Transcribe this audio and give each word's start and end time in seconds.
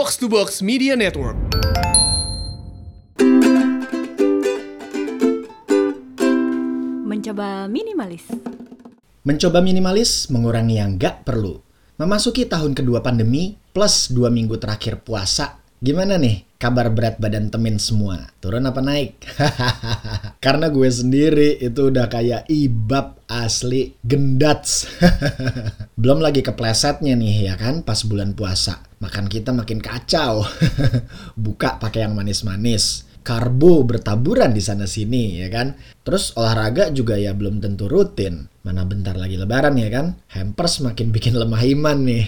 Box 0.00 0.16
to 0.16 0.32
Box 0.32 0.64
Media 0.64 0.96
Network. 0.96 1.36
Mencoba 7.04 7.68
minimalis. 7.68 8.24
Mencoba 9.28 9.60
minimalis, 9.60 10.32
mengurangi 10.32 10.80
yang 10.80 10.96
nggak 10.96 11.28
perlu. 11.28 11.60
Memasuki 12.00 12.48
tahun 12.48 12.72
kedua 12.72 13.04
pandemi, 13.04 13.60
plus 13.76 14.08
dua 14.08 14.32
minggu 14.32 14.56
terakhir 14.56 15.04
puasa, 15.04 15.60
gimana 15.84 16.16
nih 16.16 16.48
kabar 16.60 16.92
berat 16.92 17.16
badan 17.16 17.48
temen 17.48 17.80
semua? 17.80 18.28
Turun 18.44 18.68
apa 18.68 18.84
naik? 18.84 19.16
Karena 20.44 20.68
gue 20.68 20.86
sendiri 20.92 21.56
itu 21.56 21.88
udah 21.88 22.06
kayak 22.12 22.44
ibab 22.52 23.16
asli 23.24 23.96
gendats. 24.04 24.84
Belum 26.00 26.20
lagi 26.20 26.44
keplesetnya 26.44 27.16
nih 27.16 27.48
ya 27.48 27.54
kan 27.56 27.80
pas 27.80 28.04
bulan 28.04 28.36
puasa. 28.36 28.84
Makan 29.00 29.32
kita 29.32 29.56
makin 29.56 29.80
kacau. 29.80 30.44
Buka 31.48 31.80
pakai 31.80 32.04
yang 32.04 32.12
manis-manis 32.12 33.09
karbo 33.20 33.84
bertaburan 33.84 34.52
di 34.52 34.62
sana 34.64 34.84
sini 34.84 35.40
ya 35.40 35.48
kan. 35.48 35.76
Terus 36.04 36.34
olahraga 36.36 36.90
juga 36.90 37.16
ya 37.16 37.36
belum 37.36 37.60
tentu 37.60 37.86
rutin. 37.86 38.48
Mana 38.60 38.84
bentar 38.84 39.16
lagi 39.16 39.40
lebaran 39.40 39.76
ya 39.80 39.88
kan. 39.88 40.20
Hampers 40.32 40.84
makin 40.84 41.12
bikin 41.12 41.36
lemah 41.36 41.62
iman 41.64 41.98
nih. 42.04 42.24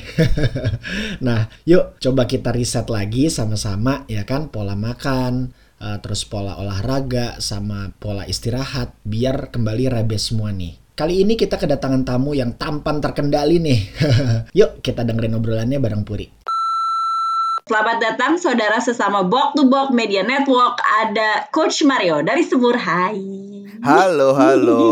nah, 1.26 1.48
yuk 1.68 2.00
coba 2.00 2.24
kita 2.24 2.52
riset 2.52 2.88
lagi 2.88 3.28
sama-sama 3.28 4.08
ya 4.08 4.24
kan 4.24 4.48
pola 4.48 4.72
makan, 4.72 5.52
uh, 5.82 5.98
terus 5.98 6.22
pola 6.24 6.56
olahraga 6.56 7.42
sama 7.42 7.90
pola 7.98 8.24
istirahat 8.24 8.94
biar 9.02 9.50
kembali 9.50 9.90
rebes 9.90 10.30
semua 10.30 10.54
nih. 10.54 10.78
Kali 10.92 11.24
ini 11.24 11.34
kita 11.40 11.56
kedatangan 11.56 12.04
tamu 12.04 12.36
yang 12.36 12.54
tampan 12.54 13.00
terkendali 13.00 13.56
nih. 13.58 13.80
yuk 14.58 14.84
kita 14.84 15.02
dengerin 15.02 15.40
obrolannya 15.40 15.80
bareng 15.80 16.04
Puri. 16.04 16.42
Selamat 17.62 18.02
datang 18.02 18.34
saudara 18.42 18.82
sesama 18.82 19.22
Bok 19.22 19.54
to 19.54 19.70
Bok 19.70 19.94
Media 19.94 20.26
Network. 20.26 20.82
Ada 20.82 21.46
Coach 21.54 21.86
Mario 21.86 22.18
dari 22.18 22.42
Semur. 22.42 22.74
Hai. 22.74 23.22
Halo, 23.86 24.34
halo. 24.34 24.82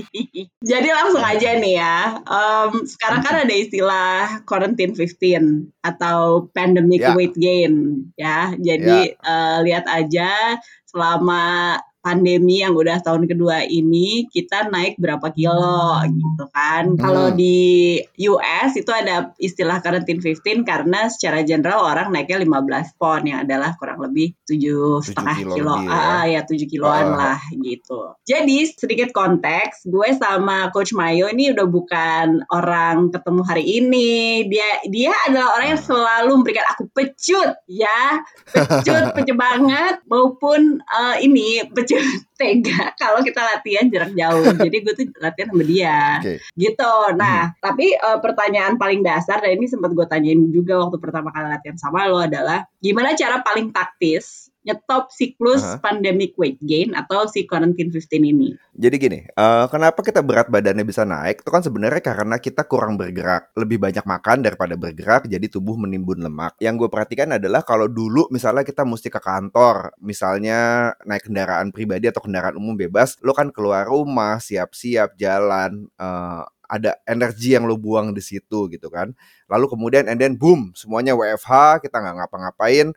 Jadi 0.72 0.88
langsung 0.92 1.24
aja 1.24 1.56
nih 1.56 1.80
ya. 1.80 2.20
Um, 2.28 2.84
sekarang 2.84 3.24
kan 3.24 3.48
ada 3.48 3.54
istilah 3.56 4.44
quarantine 4.44 4.92
15 4.92 5.72
atau 5.80 6.52
pandemic 6.52 7.00
Ya. 7.00 7.16
weight 7.16 7.32
gain 7.32 8.04
ya. 8.20 8.52
Jadi 8.60 9.16
uh, 9.24 9.64
lihat 9.64 9.88
aja 9.88 10.60
selama 10.84 11.76
pandemi 12.06 12.62
yang 12.62 12.78
udah 12.78 13.02
tahun 13.02 13.26
kedua 13.26 13.66
ini 13.66 14.30
kita 14.30 14.70
naik 14.70 14.94
berapa 15.02 15.26
kilo 15.34 15.98
gitu 16.06 16.44
kan. 16.54 16.94
Kalau 16.94 17.34
di 17.34 17.98
US 18.30 18.78
itu 18.78 18.94
ada 18.94 19.34
istilah 19.42 19.82
quarantine 19.82 20.22
15 20.22 20.62
karena 20.62 21.10
secara 21.10 21.42
general 21.42 21.82
orang 21.82 22.14
naiknya 22.14 22.46
15 22.46 22.94
pon 22.94 23.26
yang 23.26 23.42
adalah 23.42 23.74
kurang 23.74 23.98
lebih 23.98 24.38
tujuh 24.46 25.02
setengah 25.02 25.34
kilo 25.42 25.54
kilo. 25.58 25.74
ya. 25.82 25.90
Ah 25.90 26.24
ya 26.30 26.40
7 26.46 26.70
kiloan 26.70 27.18
Ah. 27.18 27.34
lah 27.34 27.40
gitu. 27.58 28.14
Jadi 28.22 28.70
sedikit 28.70 29.10
konteks, 29.10 29.90
gue 29.90 30.08
sama 30.14 30.70
Coach 30.70 30.94
Mayo 30.94 31.26
ini 31.26 31.50
udah 31.50 31.66
bukan 31.66 32.46
orang 32.54 33.10
ketemu 33.10 33.40
hari 33.42 33.64
ini. 33.82 34.46
Dia 34.46 34.86
dia 34.86 35.12
adalah 35.26 35.58
orang 35.58 35.68
yang 35.74 35.82
selalu 35.82 36.30
memberikan 36.38 36.66
aku 36.70 36.86
pecut 36.94 37.58
ya, 37.66 38.22
pecut 38.54 39.10
pecut 39.16 39.38
banget 39.48 39.98
maupun 40.06 40.78
eh, 40.78 41.16
ini 41.26 41.66
pecut 41.72 41.95
tega 42.40 42.92
kalau 43.00 43.20
kita 43.24 43.40
latihan 43.40 43.86
jarak 43.88 44.12
jauh. 44.12 44.44
Jadi 44.66 44.76
gue 44.82 44.94
tuh 44.94 45.06
latihan 45.20 45.48
sama 45.52 45.64
dia 45.64 46.00
Oke. 46.20 46.34
gitu. 46.56 46.94
Nah, 47.16 47.52
tapi 47.58 47.96
eh, 47.96 48.18
pertanyaan 48.20 48.76
paling 48.76 49.00
dasar 49.04 49.40
dan 49.40 49.56
ini 49.56 49.66
sempat 49.66 49.92
gue 49.92 50.06
tanyain 50.06 50.40
juga 50.52 50.80
waktu 50.80 50.96
pertama 50.98 51.32
kali 51.32 51.46
latihan 51.48 51.78
sama 51.78 52.08
lo 52.08 52.22
adalah 52.22 52.64
gimana 52.80 53.16
cara 53.16 53.40
paling 53.42 53.70
taktis 53.72 54.50
nyetop 54.66 55.14
siklus 55.14 55.62
Aha. 55.62 55.78
pandemic 55.78 56.34
weight 56.34 56.58
gain 56.58 56.90
atau 56.98 57.30
si 57.30 57.46
quarantine 57.46 57.94
15 57.94 58.26
ini. 58.26 58.58
Jadi 58.74 58.96
gini, 58.98 59.20
eh, 59.22 59.66
kenapa 59.70 60.02
kita 60.02 60.20
berat 60.26 60.50
badannya 60.50 60.82
bisa 60.82 61.06
naik? 61.06 61.46
Itu 61.46 61.54
kan 61.54 61.62
sebenarnya 61.62 62.02
karena 62.02 62.36
kita 62.42 62.66
kurang 62.66 62.98
bergerak, 62.98 63.54
lebih 63.54 63.78
banyak 63.78 64.02
makan 64.02 64.42
daripada 64.42 64.74
bergerak, 64.74 65.30
jadi 65.30 65.46
tubuh 65.46 65.78
menimbun 65.78 66.20
lemak. 66.20 66.58
Yang 66.58 66.84
gue 66.84 66.88
perhatikan 66.90 67.38
adalah 67.38 67.62
kalau 67.62 67.86
dulu 67.86 68.26
misalnya 68.34 68.66
kita 68.66 68.82
mesti 68.82 69.08
ke 69.08 69.22
kantor, 69.22 69.94
misalnya 70.02 70.92
naik 71.06 71.30
kendaraan 71.30 71.70
pribadi 71.70 72.10
atau 72.10 72.20
kendaraan 72.26 72.58
umum 72.58 72.74
bebas, 72.74 73.16
lo 73.22 73.32
kan 73.32 73.54
keluar 73.54 73.86
rumah, 73.86 74.42
siap-siap 74.42 75.14
jalan, 75.14 75.86
eh, 75.96 76.42
ada 76.66 76.98
energi 77.06 77.54
yang 77.54 77.64
lo 77.64 77.78
buang 77.78 78.10
di 78.10 78.22
situ 78.22 78.66
gitu 78.68 78.90
kan. 78.90 79.14
Lalu 79.46 79.66
kemudian 79.70 80.10
and 80.10 80.18
then 80.18 80.34
boom, 80.34 80.74
semuanya 80.74 81.14
WFH, 81.14 81.80
kita 81.86 81.96
nggak 82.02 82.26
ngapa-ngapain, 82.26 82.90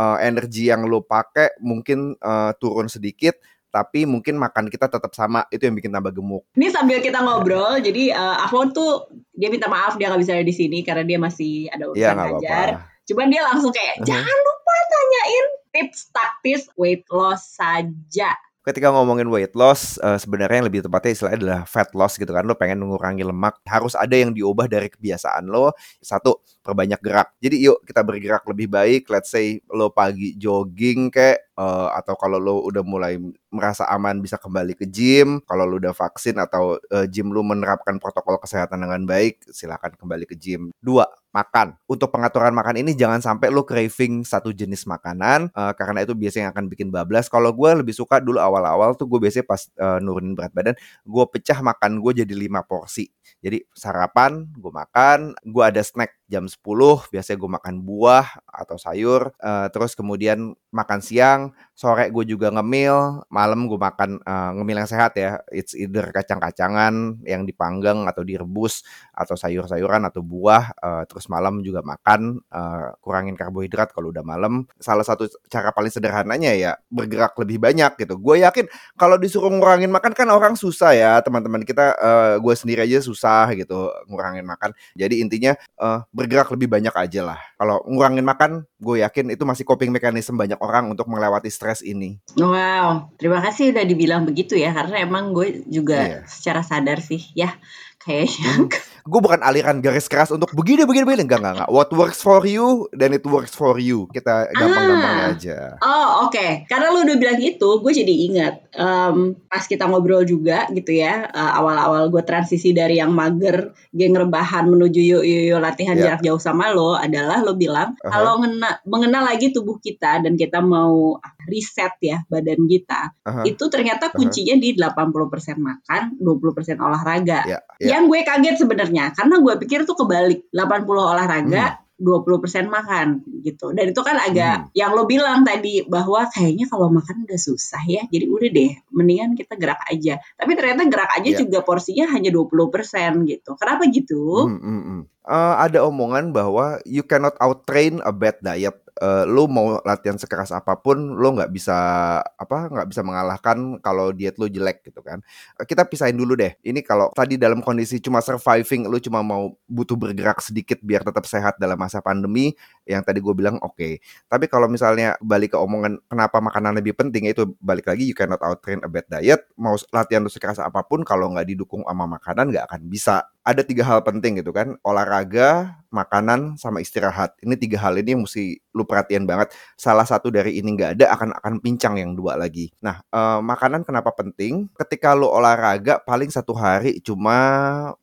eh, 0.00 0.18
energi 0.24 0.72
yang 0.72 0.88
lo 0.88 1.04
pakai 1.04 1.60
mungkin 1.60 2.16
eh, 2.16 2.50
turun 2.56 2.88
sedikit, 2.88 3.36
tapi 3.68 4.02
mungkin 4.02 4.34
makan 4.34 4.66
kita 4.66 4.88
tetap 4.88 5.12
sama 5.12 5.44
itu 5.48 5.62
yang 5.62 5.76
bikin 5.76 5.92
tambah 5.92 6.10
gemuk. 6.10 6.42
Ini 6.56 6.72
sambil 6.72 6.98
kita 6.98 7.20
ngobrol, 7.20 7.78
jadi 7.78 8.10
eh, 8.10 8.36
Afwan 8.40 8.72
tuh 8.72 9.06
dia 9.30 9.46
minta 9.46 9.68
maaf 9.68 9.94
dia 9.94 10.08
nggak 10.08 10.20
bisa 10.20 10.32
ada 10.32 10.42
di 10.42 10.56
sini 10.56 10.80
karena 10.80 11.04
dia 11.04 11.20
masih 11.20 11.68
ada 11.68 11.84
urusan 11.86 12.00
Iya 12.00 12.10
nggak 12.10 12.28
ngajar. 12.34 12.68
apa-apa. 12.72 12.88
Cuman 13.04 13.26
dia 13.28 13.42
langsung 13.44 13.70
kayak 13.70 13.94
Mhm. 13.98 14.06
jangan 14.06 14.36
lupa 14.40 14.74
tanyain 14.86 15.46
tips 15.70 16.00
taktis 16.10 16.62
weight 16.74 17.06
loss 17.10 17.54
saja. 17.54 18.30
Ketika 18.60 18.92
ngomongin 18.92 19.26
weight 19.26 19.56
loss, 19.56 19.96
eh, 19.96 20.14
sebenarnya 20.14 20.60
yang 20.60 20.68
lebih 20.68 20.84
tepatnya 20.84 21.10
istilahnya 21.10 21.38
adalah 21.40 21.60
fat 21.64 21.88
loss 21.96 22.14
gitu 22.14 22.28
kan. 22.28 22.44
Lo 22.44 22.52
pengen 22.54 22.76
mengurangi 22.78 23.24
lemak, 23.24 23.56
harus 23.64 23.96
ada 23.96 24.12
yang 24.12 24.30
diubah 24.30 24.68
dari 24.68 24.86
kebiasaan 24.86 25.48
lo. 25.48 25.72
Satu, 25.98 26.44
perbanyak 26.60 27.00
gerak. 27.00 27.28
Jadi 27.40 27.56
yuk 27.64 27.80
kita 27.84 28.04
bergerak 28.04 28.44
lebih 28.48 28.68
baik. 28.70 29.08
Let's 29.08 29.32
say 29.32 29.60
lo 29.72 29.90
pagi 29.92 30.36
jogging 30.36 31.08
kayak 31.08 31.40
eh, 31.56 31.88
atau 31.96 32.14
kalau 32.16 32.38
lo 32.40 32.60
udah 32.68 32.84
mulai 32.84 33.16
merasa 33.50 33.88
aman 33.90 34.20
bisa 34.22 34.36
kembali 34.36 34.76
ke 34.76 34.86
gym. 34.86 35.42
Kalau 35.48 35.64
lo 35.66 35.80
udah 35.80 35.96
vaksin 35.96 36.36
atau 36.38 36.78
eh, 36.92 37.06
gym 37.08 37.32
lo 37.32 37.42
menerapkan 37.42 37.96
protokol 37.98 38.38
kesehatan 38.38 38.84
dengan 38.84 39.02
baik, 39.08 39.48
silahkan 39.50 39.92
kembali 39.96 40.24
ke 40.28 40.36
gym. 40.36 40.70
Dua, 40.78 41.08
makan. 41.30 41.78
Untuk 41.86 42.10
pengaturan 42.10 42.50
makan 42.54 42.82
ini 42.82 42.92
jangan 42.98 43.22
sampai 43.22 43.48
lo 43.54 43.62
craving 43.62 44.26
satu 44.26 44.50
jenis 44.50 44.84
makanan 44.86 45.50
eh, 45.54 45.72
karena 45.78 46.02
itu 46.04 46.12
biasanya 46.14 46.50
akan 46.54 46.66
bikin 46.70 46.90
bablas. 46.90 47.30
Kalau 47.30 47.54
gue 47.54 47.70
lebih 47.82 47.94
suka 47.94 48.18
dulu 48.18 48.38
awal-awal 48.42 48.94
tuh 48.98 49.06
gue 49.06 49.18
biasanya 49.22 49.46
pas 49.46 49.62
eh, 49.66 49.98
nurunin 50.02 50.34
berat 50.34 50.52
badan, 50.52 50.74
gue 51.06 51.24
pecah 51.30 51.58
makan 51.62 52.02
gue 52.02 52.22
jadi 52.26 52.34
lima 52.34 52.62
porsi. 52.66 53.08
Jadi 53.40 53.64
sarapan 53.72 54.44
gue 54.52 54.72
makan, 54.74 55.32
gue 55.40 55.64
ada 55.64 55.80
snack 55.80 56.19
jam 56.30 56.46
10, 56.46 57.10
biasanya 57.10 57.38
gue 57.42 57.50
makan 57.58 57.76
buah 57.82 58.26
atau 58.46 58.78
sayur, 58.78 59.34
eh, 59.42 59.66
terus 59.74 59.98
kemudian 59.98 60.54
makan 60.70 61.00
siang, 61.02 61.40
sore 61.74 62.12
gue 62.14 62.24
juga 62.28 62.52
ngemil, 62.54 63.26
malam 63.32 63.66
gue 63.66 63.80
makan 63.80 64.22
eh, 64.22 64.50
ngemil 64.54 64.76
yang 64.84 64.90
sehat 64.90 65.12
ya, 65.18 65.42
it's 65.50 65.74
either 65.74 66.06
kacang-kacangan 66.14 67.18
yang 67.26 67.42
dipanggang 67.48 68.06
atau 68.06 68.22
direbus 68.22 68.86
atau 69.10 69.34
sayur-sayuran 69.34 70.06
atau 70.06 70.22
buah, 70.22 70.70
eh, 70.78 71.02
terus 71.10 71.26
malam 71.26 71.64
juga 71.64 71.82
makan, 71.82 72.38
eh, 72.38 72.88
kurangin 73.02 73.34
karbohidrat 73.34 73.90
kalau 73.90 74.14
udah 74.14 74.22
malam. 74.22 74.68
Salah 74.78 75.02
satu 75.02 75.26
cara 75.50 75.74
paling 75.74 75.90
sederhananya 75.90 76.54
ya 76.54 76.72
bergerak 76.92 77.34
lebih 77.42 77.58
banyak 77.58 77.98
gitu. 77.98 78.14
Gue 78.20 78.46
yakin 78.46 78.70
kalau 78.94 79.18
disuruh 79.18 79.50
ngurangin 79.50 79.90
makan 79.90 80.12
kan 80.14 80.28
orang 80.30 80.54
susah 80.54 80.94
ya 80.94 81.18
teman-teman 81.24 81.66
kita, 81.66 81.96
eh, 81.98 82.34
gue 82.38 82.54
sendiri 82.54 82.86
aja 82.86 83.02
susah 83.02 83.50
gitu 83.58 83.90
ngurangin 84.06 84.46
makan. 84.46 84.70
Jadi 84.94 85.18
intinya 85.24 85.56
eh, 85.56 85.98
bergerak 86.14 86.52
lebih 86.54 86.70
banyak 86.70 86.94
aja 86.94 87.20
lah. 87.34 87.40
Kalau 87.58 87.82
ngurangin 87.88 88.22
makan, 88.24 88.68
gue 88.78 89.02
yakin 89.02 89.32
itu 89.34 89.42
masih 89.48 89.64
coping 89.64 89.90
mechanism 89.92 90.36
banyak 90.36 90.59
orang 90.60 90.92
untuk 90.92 91.08
melewati 91.08 91.48
stres 91.48 91.80
ini. 91.80 92.20
Wow, 92.36 93.16
terima 93.16 93.40
kasih 93.40 93.72
udah 93.72 93.84
dibilang 93.84 94.22
begitu 94.28 94.54
ya 94.54 94.70
karena 94.70 95.00
emang 95.00 95.32
gue 95.32 95.64
juga 95.66 95.98
Iya. 96.04 96.20
secara 96.28 96.60
sadar 96.60 97.00
sih 97.00 97.32
ya 97.32 97.56
kayaknya 97.98 98.68
Gue 99.02 99.20
bukan 99.20 99.40
aliran 99.40 99.78
garis 99.78 100.06
keras 100.06 100.28
untuk 100.28 100.50
begini 100.52 100.82
begini 100.82 101.04
begini 101.04 101.24
enggak 101.24 101.40
enggak 101.40 101.54
enggak. 101.56 101.70
What 101.70 101.88
works 101.90 102.20
for 102.20 102.42
you 102.42 102.60
then 102.92 103.10
it 103.10 103.22
works 103.22 103.52
for 103.52 103.76
you. 103.76 104.10
Kita 104.10 104.50
gampang-gampangnya 104.50 105.22
Ah. 105.22 105.32
aja. 105.32 105.58
Oh 105.80 106.06
oke, 106.26 106.66
karena 106.66 106.86
lu 106.88 107.02
udah 107.02 107.16
bilang 107.16 107.38
itu, 107.38 107.68
gue 107.76 107.92
jadi 107.94 108.14
ingat 108.28 108.54
em, 108.70 109.16
pas 109.44 109.62
kita 109.62 109.84
ngobrol 109.84 110.22
juga 110.22 110.68
gitu 110.70 110.92
ya, 110.92 111.26
eh, 111.26 111.52
awal-awal 111.54 112.06
gue 112.08 112.22
transisi 112.22 112.70
dari 112.70 112.96
yang 112.96 113.10
mager, 113.10 113.70
geng 113.90 114.12
rebahan 114.12 114.66
menuju 114.66 115.00
yuk 115.00 115.22
yuk, 115.22 115.42
yuk 115.48 115.58
latihan 115.58 115.94
Ya. 115.94 116.14
jarak 116.14 116.22
jauh 116.22 116.38
sama 116.38 116.70
lo 116.70 116.94
adalah 116.94 117.40
lo 117.40 117.54
bilang 117.54 117.96
Aha. 117.98 118.10
kalau 118.10 118.38
ngena- 118.38 118.78
mengenal 118.84 119.24
lagi 119.24 119.50
tubuh 119.50 119.78
kita 119.78 120.20
dan 120.20 120.34
kita 120.34 120.60
mau 120.60 121.16
riset 121.46 121.96
ya 122.00 122.22
badan 122.26 122.62
kita, 122.64 123.10
Aha. 123.24 123.42
itu 123.42 123.64
ternyata 123.66 124.10
kuncinya 124.10 124.54
di 124.54 124.74
80% 124.74 125.58
makan, 125.58 126.14
20% 126.16 126.78
olahraga. 126.78 127.42
Ya, 127.44 127.58
ya. 127.80 127.96
Yang 127.96 128.02
gue 128.06 128.20
kaget 128.22 128.56
sebenarnya 128.56 128.88
karena 128.90 129.38
gue 129.38 129.54
pikir 129.62 129.86
tuh 129.86 129.94
kebalik, 129.94 130.50
80 130.50 130.86
olahraga, 130.86 131.80
20% 132.00 132.72
makan 132.72 133.20
gitu. 133.44 133.76
Dan 133.76 133.92
itu 133.92 134.00
kan 134.00 134.16
agak 134.16 134.54
hmm. 134.56 134.66
yang 134.72 134.96
lo 134.96 135.04
bilang 135.04 135.44
tadi 135.44 135.84
bahwa 135.84 136.24
kayaknya 136.32 136.64
kalau 136.66 136.88
makan 136.88 137.28
udah 137.28 137.36
susah 137.36 137.84
ya. 137.84 138.08
Jadi 138.08 138.24
udah 138.26 138.48
deh, 138.50 138.72
mendingan 138.96 139.36
kita 139.36 139.54
gerak 139.60 139.84
aja. 139.92 140.16
Tapi 140.40 140.56
ternyata 140.56 140.88
gerak 140.88 141.12
aja 141.20 141.30
yeah. 141.30 141.38
juga 141.38 141.60
porsinya 141.60 142.08
hanya 142.16 142.32
20% 142.32 143.28
gitu. 143.28 143.50
Kenapa 143.60 143.82
gitu? 143.92 144.48
Hmm, 144.48 144.58
hmm, 144.58 144.82
hmm. 144.82 145.02
Uh, 145.20 145.54
ada 145.60 145.84
omongan 145.84 146.32
bahwa 146.32 146.80
you 146.88 147.04
cannot 147.04 147.36
outtrain 147.38 148.00
a 148.02 148.10
bad 148.10 148.40
diet 148.40 148.74
uh, 149.00 149.24
lu 149.26 149.48
mau 149.48 149.80
latihan 149.82 150.14
sekeras 150.20 150.52
apa 150.52 150.76
pun 150.76 151.16
lu 151.16 151.28
nggak 151.34 151.50
bisa 151.50 151.74
apa 152.22 152.68
nggak 152.68 152.88
bisa 152.92 153.02
mengalahkan 153.02 153.80
kalau 153.80 154.12
diet 154.12 154.36
lu 154.36 154.46
jelek 154.46 154.84
gitu 154.86 155.00
kan. 155.00 155.24
Uh, 155.56 155.64
kita 155.64 155.88
pisahin 155.88 156.14
dulu 156.14 156.36
deh. 156.36 156.54
Ini 156.60 156.84
kalau 156.84 157.08
tadi 157.16 157.40
dalam 157.40 157.64
kondisi 157.64 157.98
cuma 157.98 158.20
surviving 158.20 158.86
lu 158.86 159.00
cuma 159.00 159.24
mau 159.24 159.56
butuh 159.66 159.96
bergerak 159.96 160.38
sedikit 160.44 160.78
biar 160.84 161.02
tetap 161.02 161.24
sehat 161.24 161.56
dalam 161.56 161.80
masa 161.80 162.04
pandemi 162.04 162.52
yang 162.84 163.00
tadi 163.00 163.18
gue 163.18 163.34
bilang 163.34 163.56
oke. 163.64 163.76
Okay. 163.80 163.92
tapi 164.28 164.44
kalau 164.50 164.68
misalnya 164.68 165.16
balik 165.24 165.56
ke 165.56 165.58
omongan 165.58 165.96
kenapa 166.04 166.36
makanan 166.42 166.76
lebih 166.76 166.92
penting 166.92 167.24
itu 167.30 167.48
balik 167.62 167.88
lagi 167.88 168.04
you 168.04 168.16
cannot 168.16 168.38
outtrain 168.44 168.78
a 168.84 168.88
bad 168.90 169.08
diet. 169.08 169.40
Mau 169.56 169.74
latihan 169.90 170.20
lu 170.20 170.28
sekeras 170.30 170.60
apa 170.60 170.84
pun 170.84 171.02
kalau 171.02 171.32
nggak 171.32 171.48
didukung 171.48 171.82
sama 171.88 172.04
makanan 172.06 172.52
nggak 172.52 172.68
akan 172.68 172.82
bisa 172.86 173.24
ada 173.40 173.62
tiga 173.64 173.82
hal 173.88 174.04
penting 174.04 174.40
gitu 174.40 174.52
kan. 174.52 174.76
Olahraga 174.84 175.80
makanan 175.90 176.54
sama 176.56 176.78
istirahat. 176.78 177.34
Ini 177.42 177.58
tiga 177.58 177.82
hal 177.82 177.98
ini 177.98 178.14
yang 178.14 178.22
mesti 178.24 178.62
lu 178.72 178.86
perhatian 178.86 179.26
banget. 179.26 179.50
Salah 179.74 180.06
satu 180.06 180.30
dari 180.30 180.56
ini 180.62 180.70
nggak 180.78 180.90
ada 180.98 181.06
akan 181.18 181.34
akan 181.34 181.54
pincang 181.58 181.98
yang 181.98 182.14
dua 182.14 182.38
lagi. 182.38 182.70
Nah 182.80 183.02
eh, 183.02 183.40
makanan 183.42 183.82
kenapa 183.82 184.14
penting? 184.14 184.70
Ketika 184.78 185.12
lu 185.18 185.26
olahraga 185.26 185.98
paling 185.98 186.30
satu 186.30 186.54
hari 186.54 187.02
cuma 187.02 187.36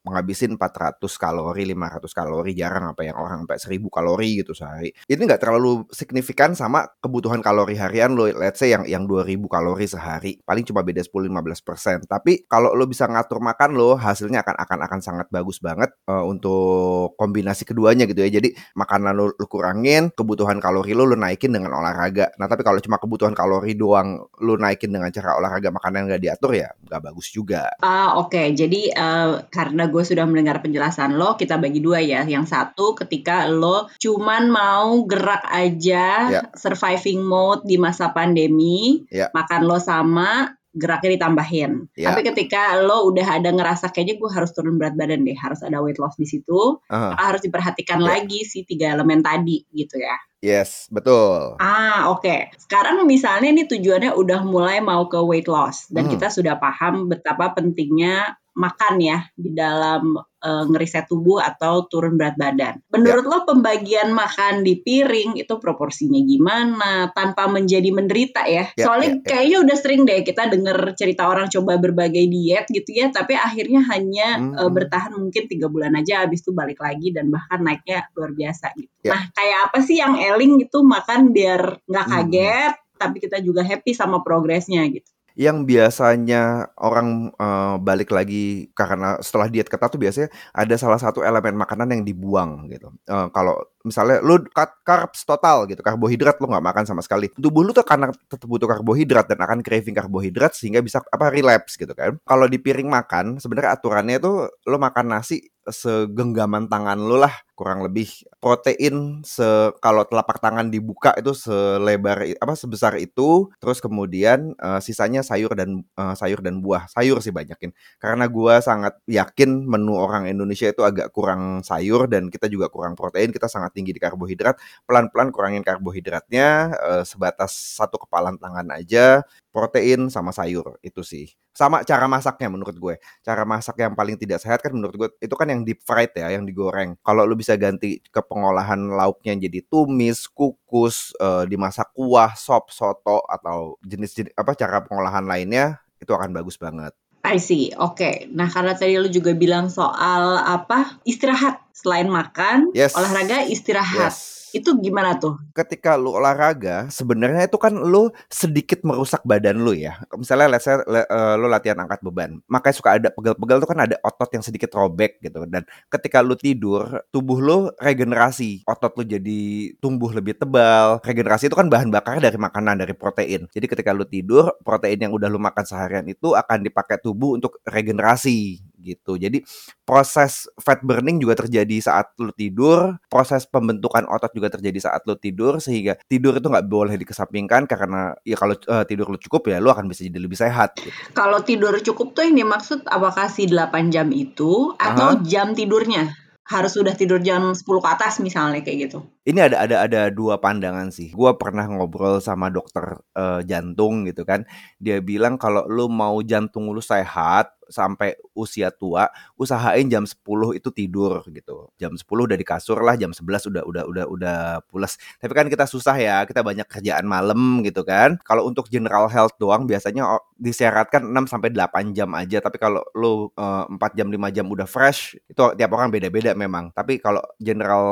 menghabisin 0.04 0.60
400 0.60 1.00
kalori 1.16 1.64
500 1.72 2.12
kalori. 2.12 2.52
Jarang 2.58 2.92
apa 2.92 3.02
yang 3.08 3.16
orang 3.16 3.48
sampai 3.48 3.80
1000 3.80 3.88
kalori 3.88 4.30
gitu 4.44 4.52
sehari. 4.52 4.92
Ini 5.08 5.22
nggak 5.24 5.42
terlalu 5.42 5.88
signifikan 5.94 6.54
sama 6.58 6.90
kebutuhan 7.00 7.40
kalori 7.40 7.80
harian 7.80 8.18
lo 8.18 8.28
let's 8.28 8.60
say 8.60 8.76
yang 8.76 8.84
yang 8.84 9.08
2000 9.08 9.40
kalori 9.48 9.88
sehari. 9.88 10.32
Paling 10.44 10.68
cuma 10.68 10.84
beda 10.84 11.00
10-15 11.06 11.64
persen. 11.64 11.98
Tapi 12.04 12.44
kalau 12.52 12.76
lo 12.76 12.84
bisa 12.90 13.08
ngatur 13.08 13.40
makan 13.40 13.80
lo 13.80 13.96
hasilnya 13.96 14.44
akan 14.44 14.56
akan 14.60 14.80
akan 14.84 15.00
sangat 15.00 15.27
bagus 15.30 15.60
banget 15.64 15.94
uh, 16.08 16.24
untuk 16.26 17.16
kombinasi 17.20 17.64
keduanya 17.64 18.08
gitu 18.10 18.24
ya. 18.24 18.30
Jadi 18.42 18.54
makanan 18.76 19.14
lu, 19.16 19.32
lu 19.36 19.46
kurangin, 19.48 20.12
kebutuhan 20.14 20.60
kalori 20.60 20.92
lu 20.96 21.08
lu 21.08 21.16
naikin 21.16 21.54
dengan 21.54 21.76
olahraga. 21.76 22.32
Nah 22.40 22.48
tapi 22.50 22.64
kalau 22.64 22.80
cuma 22.84 22.98
kebutuhan 22.98 23.36
kalori 23.36 23.74
doang 23.78 24.24
lu 24.42 24.58
naikin 24.58 24.92
dengan 24.92 25.10
cara 25.14 25.38
olahraga 25.38 25.70
makanan 25.72 26.08
nggak 26.10 26.22
diatur 26.24 26.52
ya 26.58 26.70
nggak 26.88 27.02
bagus 27.04 27.28
juga. 27.32 27.70
Ah 27.82 28.18
uh, 28.18 28.26
oke. 28.26 28.34
Okay. 28.34 28.58
Jadi 28.58 28.92
uh, 28.92 29.46
karena 29.52 29.88
gue 29.88 30.04
sudah 30.04 30.26
mendengar 30.26 30.60
penjelasan 30.64 31.16
lo, 31.16 31.36
kita 31.36 31.60
bagi 31.60 31.80
dua 31.84 32.02
ya. 32.02 32.24
Yang 32.26 32.54
satu 32.54 32.98
ketika 32.98 33.46
lo 33.48 33.92
cuman 34.00 34.50
mau 34.50 35.04
gerak 35.06 35.44
aja, 35.50 36.08
yeah. 36.32 36.46
surviving 36.56 37.24
mode 37.24 37.64
di 37.68 37.76
masa 37.78 38.12
pandemi, 38.12 39.06
yeah. 39.12 39.30
makan 39.36 39.68
lo 39.68 39.78
sama, 39.78 40.58
geraknya 40.78 41.18
ditambahin. 41.18 41.90
Yeah. 41.98 42.14
Tapi 42.14 42.22
ketika 42.32 42.78
lo 42.80 43.10
udah 43.10 43.42
ada 43.42 43.50
ngerasa 43.50 43.90
kayaknya 43.92 44.22
gue 44.22 44.30
harus 44.30 44.54
turun 44.54 44.78
berat 44.78 44.96
badan 44.96 45.26
deh, 45.26 45.36
harus 45.36 45.60
ada 45.66 45.82
weight 45.82 45.98
loss 45.98 46.16
di 46.16 46.30
situ, 46.30 46.80
uh. 46.80 47.14
harus 47.18 47.42
diperhatikan 47.44 48.00
yeah. 48.00 48.08
lagi 48.08 48.46
si 48.46 48.64
tiga 48.64 48.94
elemen 48.94 49.26
tadi 49.26 49.66
gitu 49.74 49.98
ya. 49.98 50.16
Yes, 50.38 50.86
betul. 50.94 51.58
Ah, 51.58 52.14
oke. 52.14 52.22
Okay. 52.22 52.54
Sekarang 52.62 53.02
misalnya 53.10 53.50
ini 53.50 53.66
tujuannya 53.66 54.14
udah 54.14 54.46
mulai 54.46 54.78
mau 54.86 55.10
ke 55.10 55.18
weight 55.18 55.50
loss 55.50 55.90
dan 55.90 56.06
hmm. 56.06 56.14
kita 56.14 56.30
sudah 56.30 56.62
paham 56.62 57.10
betapa 57.10 57.58
pentingnya 57.58 58.38
makan 58.58 58.98
ya 58.98 59.22
di 59.38 59.54
dalam 59.54 60.18
uh, 60.18 60.64
ngeriset 60.66 61.06
tubuh 61.06 61.38
atau 61.38 61.86
turun 61.86 62.18
berat 62.18 62.34
badan. 62.34 62.82
Menurut 62.90 63.24
ya. 63.24 63.30
lo 63.30 63.40
pembagian 63.46 64.10
makan 64.18 64.66
di 64.66 64.82
piring 64.82 65.38
itu 65.38 65.54
proporsinya 65.62 66.18
gimana 66.26 67.14
tanpa 67.14 67.46
menjadi 67.46 67.94
menderita 67.94 68.50
ya? 68.50 68.74
ya 68.74 68.86
Soalnya 68.90 69.10
ya, 69.10 69.18
ya. 69.22 69.26
kayaknya 69.30 69.58
udah 69.62 69.78
sering 69.78 70.02
deh 70.10 70.20
kita 70.26 70.50
denger 70.50 70.78
cerita 70.98 71.30
orang 71.30 71.48
coba 71.54 71.78
berbagai 71.78 72.26
diet 72.26 72.66
gitu 72.74 72.90
ya, 72.98 73.14
tapi 73.14 73.38
akhirnya 73.38 73.86
hanya 73.94 74.28
hmm. 74.42 74.54
uh, 74.58 74.72
bertahan 74.74 75.14
mungkin 75.14 75.46
tiga 75.46 75.70
bulan 75.70 75.94
aja, 75.94 76.26
habis 76.26 76.42
itu 76.42 76.50
balik 76.52 76.82
lagi 76.82 77.14
dan 77.14 77.30
bahkan 77.30 77.62
naiknya 77.62 78.10
luar 78.18 78.34
biasa 78.34 78.74
gitu. 78.74 78.92
Ya. 79.06 79.14
Nah 79.14 79.22
kayak 79.38 79.60
apa 79.70 79.78
sih 79.86 80.02
yang 80.02 80.18
Eling 80.18 80.66
itu 80.66 80.82
makan 80.82 81.30
biar 81.30 81.86
nggak 81.86 82.06
hmm. 82.10 82.14
kaget, 82.18 82.74
hmm. 82.74 82.98
tapi 82.98 83.18
kita 83.22 83.38
juga 83.46 83.62
happy 83.62 83.94
sama 83.94 84.26
progresnya 84.26 84.82
gitu 84.90 85.17
yang 85.38 85.70
biasanya 85.70 86.74
orang 86.82 87.30
uh, 87.38 87.78
balik 87.78 88.10
lagi 88.10 88.74
karena 88.74 89.22
setelah 89.22 89.46
diet 89.46 89.70
ketat 89.70 89.94
tuh 89.94 90.02
biasanya 90.02 90.34
ada 90.50 90.76
salah 90.82 90.98
satu 90.98 91.22
elemen 91.22 91.54
makanan 91.54 91.94
yang 91.94 92.02
dibuang 92.02 92.66
gitu. 92.74 92.90
Uh, 93.06 93.30
kalau 93.30 93.54
misalnya 93.86 94.18
lu 94.26 94.42
cut 94.50 94.82
carbs 94.82 95.22
total 95.30 95.70
gitu, 95.70 95.86
karbohidrat 95.86 96.42
lu 96.42 96.50
nggak 96.50 96.66
makan 96.66 96.84
sama 96.90 97.06
sekali. 97.06 97.30
Tubuh 97.38 97.62
lu 97.62 97.70
tuh 97.70 97.86
karena 97.86 98.10
tetap 98.10 98.50
butuh 98.50 98.66
karbohidrat 98.66 99.30
dan 99.30 99.38
akan 99.38 99.62
craving 99.62 99.94
karbohidrat 99.94 100.58
sehingga 100.58 100.82
bisa 100.82 101.06
apa 101.06 101.30
relapse 101.30 101.78
gitu 101.78 101.94
kan. 101.94 102.18
Kalau 102.26 102.50
di 102.50 102.58
piring 102.58 102.90
makan 102.90 103.38
sebenarnya 103.38 103.78
aturannya 103.78 104.18
tuh 104.18 104.50
lu 104.66 104.82
makan 104.82 105.06
nasi 105.22 105.46
segenggaman 105.70 106.66
tangan 106.66 106.98
lu 106.98 107.22
lah 107.22 107.47
kurang 107.58 107.82
lebih 107.82 108.06
protein 108.38 109.26
se 109.26 109.74
kalau 109.82 110.06
telapak 110.06 110.38
tangan 110.38 110.70
dibuka 110.70 111.18
itu 111.18 111.34
selebar 111.34 112.22
apa 112.38 112.54
sebesar 112.54 113.02
itu 113.02 113.50
terus 113.58 113.82
kemudian 113.82 114.54
uh, 114.62 114.78
sisanya 114.78 115.26
sayur 115.26 115.58
dan 115.58 115.82
uh, 115.98 116.14
sayur 116.14 116.46
dan 116.46 116.62
buah. 116.62 116.86
Sayur 116.86 117.18
sih 117.26 117.34
banyakin. 117.34 117.74
Karena 117.98 118.30
gua 118.30 118.62
sangat 118.62 119.02
yakin 119.10 119.66
menu 119.66 119.98
orang 119.98 120.30
Indonesia 120.30 120.70
itu 120.70 120.86
agak 120.86 121.10
kurang 121.10 121.66
sayur 121.66 122.06
dan 122.06 122.30
kita 122.30 122.46
juga 122.46 122.70
kurang 122.70 122.94
protein 122.94 123.34
kita 123.34 123.50
sangat 123.50 123.74
tinggi 123.74 123.90
di 123.90 124.00
karbohidrat. 124.00 124.62
Pelan-pelan 124.86 125.34
kurangin 125.34 125.66
karbohidratnya 125.66 126.78
uh, 126.78 127.04
sebatas 127.04 127.58
satu 127.82 127.98
kepalan 127.98 128.38
tangan 128.38 128.70
aja 128.70 129.26
protein 129.58 130.12
sama 130.12 130.30
sayur 130.36 130.78
itu 130.84 131.02
sih. 131.02 131.34
Sama 131.56 131.82
cara 131.82 132.06
masaknya 132.06 132.54
menurut 132.54 132.78
gue. 132.78 132.96
Cara 133.26 133.42
masak 133.42 133.82
yang 133.82 133.98
paling 133.98 134.14
tidak 134.20 134.38
sehat 134.44 134.62
kan 134.62 134.70
menurut 134.70 134.94
gue 134.94 135.10
itu 135.24 135.34
kan 135.34 135.50
yang 135.50 135.66
deep 135.66 135.82
fried 135.82 136.14
ya 136.14 136.30
yang 136.30 136.46
digoreng. 136.46 136.94
Kalau 137.02 137.26
lu 137.26 137.34
bisa 137.34 137.47
ganti 137.56 138.04
ke 138.04 138.22
pengolahan 138.26 138.82
lauknya 138.92 139.38
jadi 139.40 139.64
tumis 139.72 140.28
kukus 140.28 141.16
uh, 141.22 141.48
dimasak 141.48 141.96
kuah 141.96 142.36
sop 142.36 142.74
soto 142.74 143.24
atau 143.32 143.80
jenis-jenis 143.88 144.36
apa 144.36 144.52
cara 144.58 144.84
pengolahan 144.84 145.24
lainnya 145.24 145.80
itu 146.04 146.12
akan 146.12 146.36
bagus 146.36 146.60
banget 146.60 146.92
I 147.28 147.44
see. 147.44 147.76
Oke. 147.76 147.92
Okay. 147.92 148.16
Nah, 148.32 148.48
karena 148.48 148.72
tadi 148.72 148.96
lu 148.96 149.12
juga 149.12 149.36
bilang 149.36 149.68
soal 149.68 150.40
apa? 150.40 150.96
Istirahat 151.04 151.60
selain 151.76 152.08
makan, 152.08 152.72
yes. 152.72 152.96
olahraga, 152.96 153.44
istirahat. 153.44 154.16
Yes 154.16 154.37
itu 154.60 154.74
gimana 154.82 155.18
tuh? 155.18 155.38
Ketika 155.54 155.96
lu 155.96 156.14
olahraga, 156.16 156.90
sebenarnya 156.90 157.46
itu 157.46 157.58
kan 157.60 157.74
lu 157.74 158.10
sedikit 158.28 158.82
merusak 158.82 159.22
badan 159.24 159.62
lu 159.62 159.78
ya. 159.78 160.02
Misalnya 160.18 160.58
let's 160.58 160.66
say 160.66 160.78
uh, 160.78 161.36
lu 161.38 161.48
latihan 161.48 161.78
angkat 161.78 162.02
beban, 162.02 162.42
makanya 162.50 162.76
suka 162.76 162.90
ada 162.98 163.10
pegel-pegel 163.14 163.58
tuh 163.64 163.70
kan 163.70 163.80
ada 163.86 163.96
otot 164.02 164.30
yang 164.34 164.44
sedikit 164.44 164.74
robek 164.74 165.22
gitu. 165.22 165.46
Dan 165.46 165.64
ketika 165.88 166.20
lu 166.26 166.34
tidur, 166.34 167.02
tubuh 167.14 167.40
lu 167.40 167.58
regenerasi, 167.78 168.66
otot 168.66 168.94
lu 168.98 169.04
jadi 169.06 169.40
tumbuh 169.78 170.10
lebih 170.12 170.38
tebal. 170.38 171.00
Regenerasi 171.06 171.50
itu 171.50 171.56
kan 171.58 171.70
bahan 171.70 171.90
bakar 171.94 172.18
dari 172.18 172.38
makanan, 172.38 172.82
dari 172.82 172.94
protein. 172.98 173.46
Jadi 173.52 173.66
ketika 173.66 173.94
lu 173.94 174.06
tidur, 174.06 174.54
protein 174.62 175.08
yang 175.08 175.14
udah 175.14 175.30
lu 175.30 175.40
makan 175.42 175.64
seharian 175.66 176.06
itu 176.10 176.34
akan 176.34 176.66
dipakai 176.66 176.98
tubuh 177.00 177.38
untuk 177.38 177.62
regenerasi 177.68 178.62
gitu. 178.88 179.20
Jadi 179.20 179.44
proses 179.84 180.48
fat 180.56 180.80
burning 180.80 181.20
juga 181.20 181.36
terjadi 181.36 181.84
saat 181.84 182.16
lu 182.24 182.32
tidur, 182.32 182.96
proses 183.12 183.44
pembentukan 183.44 184.08
otot 184.08 184.32
juga 184.32 184.48
terjadi 184.48 184.80
saat 184.80 185.04
lu 185.04 185.20
tidur 185.20 185.60
sehingga 185.60 186.00
tidur 186.08 186.40
itu 186.40 186.48
nggak 186.48 186.68
boleh 186.72 186.96
dikesampingkan 186.96 187.68
karena 187.68 188.16
ya 188.24 188.40
kalau 188.40 188.56
uh, 188.72 188.88
tidur 188.88 189.12
lu 189.12 189.20
cukup 189.20 189.52
ya 189.52 189.60
lu 189.60 189.68
akan 189.68 189.92
bisa 189.92 190.08
jadi 190.08 190.24
lebih 190.24 190.40
sehat. 190.40 190.80
Gitu. 190.80 190.96
Kalau 191.12 191.44
tidur 191.44 191.76
cukup 191.84 192.16
tuh 192.16 192.24
yang 192.24 192.48
dimaksud 192.48 192.88
apakah 192.88 193.28
si 193.28 193.52
8 193.52 193.92
jam 193.92 194.08
itu 194.16 194.72
atau 194.80 195.12
uh 195.12 195.20
-huh. 195.20 195.24
jam 195.28 195.52
tidurnya? 195.52 196.28
harus 196.48 196.80
sudah 196.80 196.96
tidur 196.96 197.20
jam 197.20 197.52
10 197.52 197.60
ke 197.60 197.90
atas 197.92 198.24
misalnya 198.24 198.64
kayak 198.64 198.88
gitu. 198.88 199.04
Ini 199.28 199.52
ada 199.52 199.68
ada 199.68 199.76
ada 199.84 200.02
dua 200.08 200.40
pandangan 200.40 200.88
sih. 200.96 201.12
Gua 201.12 201.36
pernah 201.36 201.68
ngobrol 201.68 202.24
sama 202.24 202.48
dokter 202.48 203.04
uh, 203.20 203.44
jantung 203.44 204.08
gitu 204.08 204.24
kan. 204.24 204.48
Dia 204.80 205.04
bilang 205.04 205.36
kalau 205.36 205.68
lu 205.68 205.92
mau 205.92 206.24
jantung 206.24 206.72
lu 206.72 206.80
sehat, 206.80 207.52
sampai 207.70 208.18
usia 208.34 208.74
tua 208.74 209.10
usahain 209.36 209.86
jam 209.88 210.04
10 210.04 210.18
itu 210.58 210.70
tidur 210.74 211.22
gitu. 211.30 211.70
Jam 211.78 211.94
10 211.94 212.04
udah 212.04 212.38
di 212.38 212.46
kasur 212.48 212.80
lah, 212.82 212.96
jam 212.96 213.12
11 213.14 213.50
udah 213.50 213.64
udah 213.64 213.84
udah 213.86 214.06
udah 214.08 214.40
pulas. 214.68 214.98
Tapi 215.20 215.34
kan 215.34 215.48
kita 215.48 215.66
susah 215.70 215.96
ya, 216.00 216.24
kita 216.26 216.42
banyak 216.42 216.66
kerjaan 216.66 217.06
malam 217.06 217.62
gitu 217.62 217.84
kan. 217.84 218.18
Kalau 218.24 218.48
untuk 218.48 218.68
general 218.72 219.12
health 219.12 219.36
doang 219.38 219.68
biasanya 219.70 220.20
disyaratkan 220.38 221.04
6 221.04 221.32
sampai 221.32 221.50
8 221.54 221.96
jam 221.98 222.10
aja, 222.14 222.42
tapi 222.42 222.58
kalau 222.62 222.82
lu 222.94 223.30
uh, 223.38 223.66
4 223.70 223.98
jam 223.98 224.08
5 224.10 224.36
jam 224.36 224.46
udah 224.48 224.68
fresh, 224.70 225.18
itu 225.28 225.44
tiap 225.58 225.72
orang 225.74 225.90
beda-beda 225.94 226.34
memang. 226.34 226.72
Tapi 226.74 227.02
kalau 227.02 227.22
general 227.42 227.86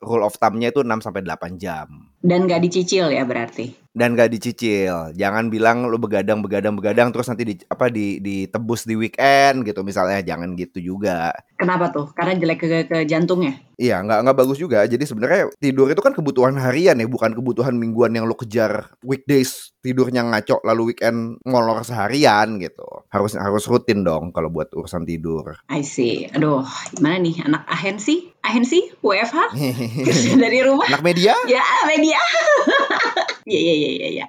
rule 0.00 0.24
of 0.24 0.36
thumb-nya 0.38 0.70
itu 0.70 0.82
6 0.82 1.04
sampai 1.04 1.22
8 1.22 1.60
jam. 1.60 1.86
Dan 2.24 2.48
gak 2.48 2.64
dicicil 2.64 3.12
ya 3.12 3.26
berarti? 3.28 3.83
Dan 3.94 4.18
gak 4.18 4.34
dicicil. 4.34 5.14
Jangan 5.14 5.48
bilang 5.54 5.86
lu 5.86 5.96
begadang 6.02 6.42
begadang 6.42 6.74
begadang 6.74 7.14
terus 7.14 7.30
nanti 7.30 7.46
di, 7.46 7.54
apa 7.70 7.86
di 7.88 8.18
ditebus 8.18 8.90
di 8.90 8.98
weekend 8.98 9.62
gitu 9.62 9.86
misalnya. 9.86 10.18
Jangan 10.26 10.58
gitu 10.58 10.82
juga. 10.82 11.30
Kenapa 11.54 11.94
tuh? 11.94 12.10
Karena 12.10 12.34
jelek 12.34 12.58
ke, 12.58 12.68
ke 12.90 12.98
jantungnya. 13.06 13.54
Iya, 13.74 14.02
nggak 14.06 14.26
nggak 14.26 14.38
bagus 14.38 14.58
juga. 14.58 14.86
Jadi 14.86 15.02
sebenarnya 15.02 15.50
tidur 15.58 15.90
itu 15.90 15.98
kan 15.98 16.14
kebutuhan 16.14 16.54
harian 16.58 16.98
ya, 16.98 17.06
bukan 17.06 17.34
kebutuhan 17.34 17.74
mingguan 17.74 18.14
yang 18.14 18.26
lo 18.26 18.38
kejar 18.38 18.94
weekdays 19.02 19.74
tidurnya 19.82 20.24
ngaco 20.24 20.62
lalu 20.62 20.94
weekend 20.94 21.42
ngolor 21.42 21.82
seharian 21.82 22.58
gitu. 22.62 22.86
Harus 23.10 23.34
harus 23.34 23.66
rutin 23.66 24.06
dong 24.06 24.30
kalau 24.30 24.50
buat 24.50 24.70
urusan 24.74 25.06
tidur. 25.06 25.58
I 25.70 25.82
see. 25.82 26.30
Aduh, 26.30 26.62
gimana 26.94 27.18
nih 27.18 27.42
anak 27.42 27.66
ahen 27.66 27.98
sih? 27.98 28.30
Ahen 28.46 28.62
sih? 28.62 28.94
WFH? 29.02 29.58
dari 30.42 30.58
rumah? 30.62 30.86
Anak 30.90 31.02
media? 31.02 31.34
Ya, 31.50 31.62
media. 31.90 32.18
Iya, 33.44 33.60
iya, 33.60 33.74
iya, 33.76 33.88
iya. 33.92 34.08
Ya. 34.24 34.26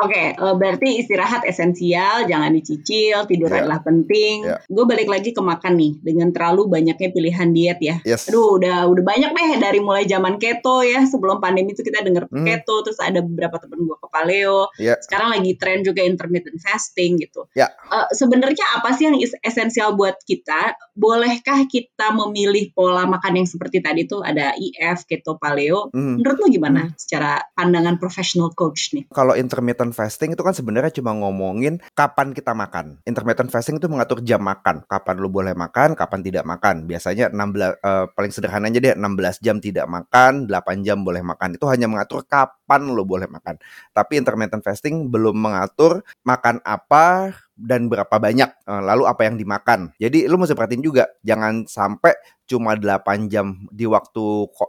Oke, 0.00 0.32
eh, 0.32 0.54
berarti 0.56 1.04
istirahat 1.04 1.44
esensial, 1.44 2.24
jangan 2.24 2.56
dicicil, 2.56 3.28
tidur 3.28 3.52
yeah. 3.52 3.60
adalah 3.60 3.84
penting. 3.84 4.48
Yeah. 4.48 4.60
Gue 4.64 4.88
balik 4.88 5.12
lagi 5.12 5.36
ke 5.36 5.42
makan 5.44 5.76
nih, 5.76 5.92
dengan 6.00 6.32
terlalu 6.32 6.55
banyaknya 6.64 7.12
pilihan 7.12 7.52
diet 7.52 7.78
ya. 7.84 8.00
Yes. 8.08 8.32
Aduh, 8.32 8.56
udah 8.56 8.88
udah 8.88 9.04
banyak 9.04 9.30
deh 9.36 9.50
dari 9.60 9.84
mulai 9.84 10.08
zaman 10.08 10.40
keto 10.40 10.80
ya, 10.80 11.04
sebelum 11.04 11.44
pandemi 11.44 11.76
itu 11.76 11.84
kita 11.84 12.00
denger 12.00 12.32
hmm. 12.32 12.46
keto, 12.48 12.88
terus 12.88 12.96
ada 13.04 13.20
beberapa 13.20 13.60
temen 13.60 13.84
gue 13.84 13.96
ke 14.00 14.08
paleo. 14.08 14.72
Yeah. 14.80 14.96
Sekarang 15.04 15.36
lagi 15.36 15.52
tren 15.60 15.84
juga 15.84 16.00
intermittent 16.00 16.56
fasting 16.64 17.20
gitu. 17.20 17.44
Yeah. 17.52 17.68
Uh, 17.92 18.08
Sebenarnya 18.16 18.80
apa 18.80 18.96
sih 18.96 19.12
yang 19.12 19.20
esensial 19.44 20.00
buat 20.00 20.16
kita? 20.24 20.80
Bolehkah 20.96 21.68
kita 21.68 22.16
memilih 22.16 22.72
pola 22.72 23.04
makan 23.04 23.44
yang 23.44 23.48
seperti 23.48 23.84
tadi 23.84 24.08
tuh 24.08 24.24
ada 24.24 24.56
IF, 24.56 25.04
keto, 25.04 25.36
paleo? 25.36 25.92
Hmm. 25.92 26.22
Menurut 26.22 26.40
lo 26.40 26.46
gimana 26.48 26.88
hmm. 26.88 26.96
secara 26.96 27.42
pandangan 27.52 28.00
profesional 28.00 28.46
personal 28.46 28.54
coach 28.54 28.94
nih? 28.94 29.04
Kalau 29.10 29.34
intermittent 29.34 29.96
fasting 29.96 30.36
itu 30.36 30.42
kan 30.44 30.54
sebenarnya 30.54 30.92
cuma 30.94 31.16
ngomongin 31.16 31.82
kapan 31.98 32.30
kita 32.30 32.54
makan. 32.54 33.02
Intermittent 33.08 33.50
fasting 33.50 33.82
itu 33.82 33.88
mengatur 33.90 34.22
jam 34.22 34.38
makan. 34.44 34.86
Kapan 34.86 35.16
lu 35.18 35.32
boleh 35.32 35.56
makan, 35.56 35.98
kapan 35.98 36.20
tidak 36.22 36.45
makan. 36.46 36.86
Biasanya 36.86 37.34
16 37.34 37.34
uh, 37.34 37.68
eh, 37.74 38.04
paling 38.14 38.32
sederhananya 38.32 38.78
dia 38.78 38.94
16 38.94 39.42
jam 39.42 39.58
tidak 39.58 39.90
makan, 39.90 40.46
8 40.46 40.86
jam 40.86 41.02
boleh 41.02 41.26
makan. 41.26 41.58
Itu 41.58 41.66
hanya 41.66 41.90
mengatur 41.90 42.22
kapan 42.24 42.86
lu 42.94 43.02
boleh 43.02 43.26
makan. 43.26 43.58
Tapi 43.90 44.12
intermittent 44.22 44.62
fasting 44.62 45.10
belum 45.10 45.34
mengatur 45.34 46.06
makan 46.22 46.62
apa, 46.62 47.34
dan 47.56 47.88
berapa 47.88 48.12
banyak 48.12 48.50
eh, 48.52 48.82
lalu 48.84 49.08
apa 49.08 49.24
yang 49.24 49.40
dimakan. 49.40 49.90
Jadi 49.96 50.28
lu 50.28 50.36
mesti 50.36 50.52
perhatiin 50.52 50.84
juga 50.84 51.08
jangan 51.24 51.64
sampai 51.64 52.12
cuma 52.46 52.78
8 52.78 53.26
jam 53.26 53.58
di 53.74 53.90
waktu 53.90 54.24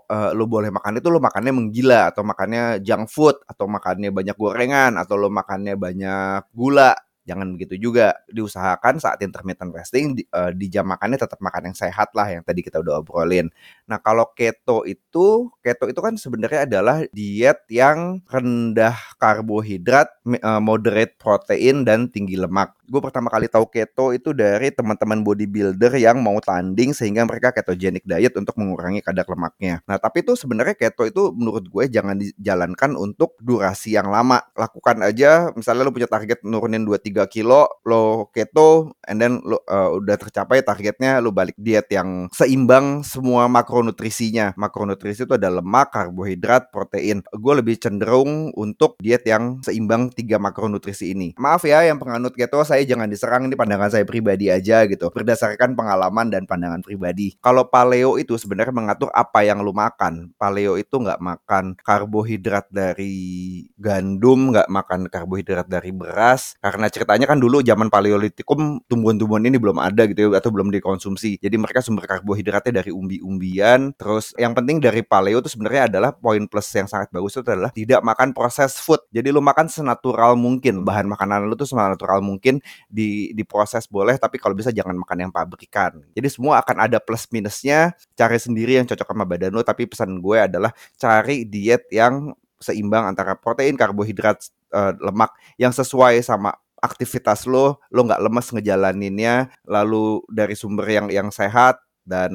uh, 0.09 0.33
lu 0.33 0.49
boleh 0.49 0.73
makan 0.73 0.97
itu 0.97 1.13
lu 1.13 1.21
makannya 1.21 1.53
menggila 1.53 2.09
atau 2.09 2.25
makannya 2.25 2.81
junk 2.81 3.05
food 3.05 3.37
atau 3.45 3.69
makannya 3.69 4.09
banyak 4.09 4.33
gorengan 4.33 4.97
atau 4.97 5.13
lu 5.13 5.29
makannya 5.29 5.77
banyak 5.77 6.41
gula 6.57 6.97
jangan 7.27 7.51
begitu 7.59 7.75
juga 7.75 8.15
diusahakan 8.31 9.03
saat 9.03 9.19
intermittent 9.19 9.75
fasting 9.75 10.15
di, 10.15 10.23
uh, 10.31 10.55
di 10.55 10.71
jam 10.71 10.87
makannya 10.87 11.19
tetap 11.19 11.43
makan 11.43 11.69
yang 11.69 11.77
sehat 11.77 12.15
lah 12.15 12.31
yang 12.31 12.41
tadi 12.47 12.63
kita 12.63 12.79
udah 12.79 13.03
obrolin. 13.03 13.51
Nah 13.91 13.99
kalau 13.99 14.31
keto 14.31 14.87
itu 14.87 15.51
keto 15.59 15.91
itu 15.91 15.99
kan 15.99 16.15
sebenarnya 16.15 16.63
adalah 16.63 17.03
diet 17.11 17.67
yang 17.67 18.23
rendah 18.31 18.95
karbohidrat, 19.19 20.07
uh, 20.39 20.63
moderate 20.63 21.19
protein 21.19 21.83
dan 21.83 22.07
tinggi 22.07 22.39
lemak. 22.39 22.76
Gue 22.87 23.03
pertama 23.03 23.27
kali 23.27 23.51
tahu 23.51 23.67
keto 23.67 24.15
itu 24.15 24.31
dari 24.31 24.71
teman-teman 24.71 25.19
bodybuilder 25.21 25.93
yang 25.99 26.23
mau 26.23 26.39
tanding 26.39 26.95
sehingga 26.95 27.27
mereka 27.27 27.51
ketogenic 27.51 28.07
diet 28.07 28.33
untuk 28.39 28.55
mengurangi 28.55 29.03
kadar 29.03 29.27
lemaknya. 29.27 29.83
Nah 29.83 29.99
tapi 29.99 30.23
itu 30.23 30.39
sebenarnya 30.39 30.73
keto 30.73 31.03
itu 31.03 31.35
menurut 31.35 31.67
gue 31.67 31.83
jangan 31.91 32.15
dijalankan 32.15 32.95
untuk 32.95 33.35
durasi 33.43 33.99
yang 33.99 34.07
lama. 34.07 34.39
Lakukan 34.55 35.03
aja 35.03 35.51
misalnya 35.51 35.83
lo 35.83 35.91
punya 35.91 36.07
target 36.07 36.41
nurunin 36.47 36.87
2 36.87 36.95
3 36.99 37.27
kilo 37.27 37.67
lo 37.83 38.31
keto 38.31 38.95
and 39.05 39.19
then 39.19 39.43
lo 39.43 39.59
uh, 39.67 39.93
udah 39.99 40.15
tercapai 40.15 40.63
targetnya 40.63 41.19
lo 41.19 41.35
balik 41.35 41.55
diet 41.59 41.91
yang 41.91 42.31
seimbang 42.31 43.03
semua 43.03 43.51
makronutrisinya 43.51 44.55
makronutrisi 44.55 45.27
itu 45.27 45.33
ada 45.35 45.51
lemak 45.51 45.93
karbohidrat 45.93 46.69
protein 46.71 47.23
gue 47.23 47.53
lebih 47.53 47.75
cenderung 47.79 48.51
untuk 48.55 48.95
diet 49.01 49.23
yang 49.27 49.59
seimbang 49.61 50.09
tiga 50.13 50.37
makronutrisi 50.37 51.13
ini 51.13 51.33
maaf 51.37 51.63
ya 51.67 51.83
yang 51.85 51.97
penganut 51.97 52.33
keto 52.33 52.61
saya 52.63 52.76
jangan 52.85 53.09
diserang 53.09 53.49
ini 53.49 53.57
pandangan 53.57 53.89
saya 53.89 54.05
pribadi 54.05 54.53
aja 54.53 54.85
gitu 54.85 55.09
berdasarkan 55.09 55.73
pengalaman 55.73 56.29
dan 56.29 56.45
pandangan 56.45 56.85
pribadi 56.85 57.33
kalau 57.41 57.65
paleo 57.65 58.21
itu 58.21 58.37
sebenarnya 58.37 58.77
mengatur 58.77 59.09
apa 59.17 59.41
yang 59.41 59.65
lo 59.65 59.73
makan 59.73 60.37
paleo 60.37 60.77
itu 60.77 61.01
nggak 61.01 61.17
makan 61.17 61.73
karbohidrat 61.81 62.69
dari 62.69 63.65
gandum 63.81 64.53
nggak 64.53 64.69
makan 64.69 65.09
karbohidrat 65.09 65.65
dari 65.65 65.89
beras 65.89 66.53
karena 66.61 66.85
cerita 66.93 67.07
ceritanya 67.07 67.23
kan 67.31 67.39
dulu 67.39 67.63
zaman 67.63 67.87
paleolitikum 67.87 68.83
tumbuhan-tumbuhan 68.91 69.47
ini 69.47 69.55
belum 69.55 69.79
ada 69.79 70.03
gitu 70.11 70.27
ya 70.27 70.43
atau 70.43 70.51
belum 70.51 70.75
dikonsumsi. 70.75 71.39
Jadi 71.39 71.55
mereka 71.55 71.79
sumber 71.79 72.03
karbohidratnya 72.03 72.83
dari 72.83 72.91
umbi-umbian. 72.91 73.95
Terus 73.95 74.35
yang 74.35 74.51
penting 74.51 74.83
dari 74.83 75.07
paleo 75.07 75.39
itu 75.39 75.47
sebenarnya 75.47 75.87
adalah 75.87 76.11
poin 76.11 76.43
plus 76.51 76.67
yang 76.75 76.83
sangat 76.83 77.07
bagus 77.15 77.39
itu 77.39 77.47
adalah 77.47 77.71
tidak 77.71 78.03
makan 78.03 78.35
proses 78.35 78.75
food. 78.75 78.99
Jadi 79.15 79.31
lu 79.31 79.39
makan 79.39 79.71
senatural 79.71 80.35
mungkin. 80.35 80.83
Bahan 80.83 81.07
makanan 81.07 81.47
lu 81.47 81.55
tuh 81.55 81.63
senatural 81.63 82.19
mungkin 82.19 82.59
di 82.87 83.31
diproses 83.33 83.85
boleh 83.87 84.15
tapi 84.19 84.37
kalau 84.37 84.53
bisa 84.53 84.71
jangan 84.71 84.95
makan 84.95 85.27
yang 85.27 85.31
pabrikan. 85.33 86.03
Jadi 86.13 86.27
semua 86.31 86.59
akan 86.61 86.87
ada 86.87 86.97
plus 87.01 87.27
minusnya. 87.31 87.95
Cari 88.17 88.37
sendiri 88.39 88.79
yang 88.79 88.85
cocok 88.85 89.07
sama 89.07 89.25
badan 89.25 89.53
lu 89.53 89.61
tapi 89.63 89.89
pesan 89.89 90.19
gue 90.19 90.37
adalah 90.37 90.71
cari 90.99 91.43
diet 91.47 91.87
yang 91.91 92.33
seimbang 92.57 93.05
antara 93.05 93.37
protein, 93.37 93.77
karbohidrat, 93.77 94.41
uh, 94.73 94.93
lemak 94.97 95.29
yang 95.61 95.69
sesuai 95.69 96.21
sama 96.25 96.57
aktivitas 96.81 97.49
lo, 97.49 97.81
lo 97.89 98.01
nggak 98.05 98.21
lemes 98.21 98.47
ngejalaninnya, 98.53 99.49
lalu 99.65 100.21
dari 100.29 100.53
sumber 100.53 100.85
yang 100.89 101.07
yang 101.09 101.29
sehat 101.33 101.81
dan 102.07 102.31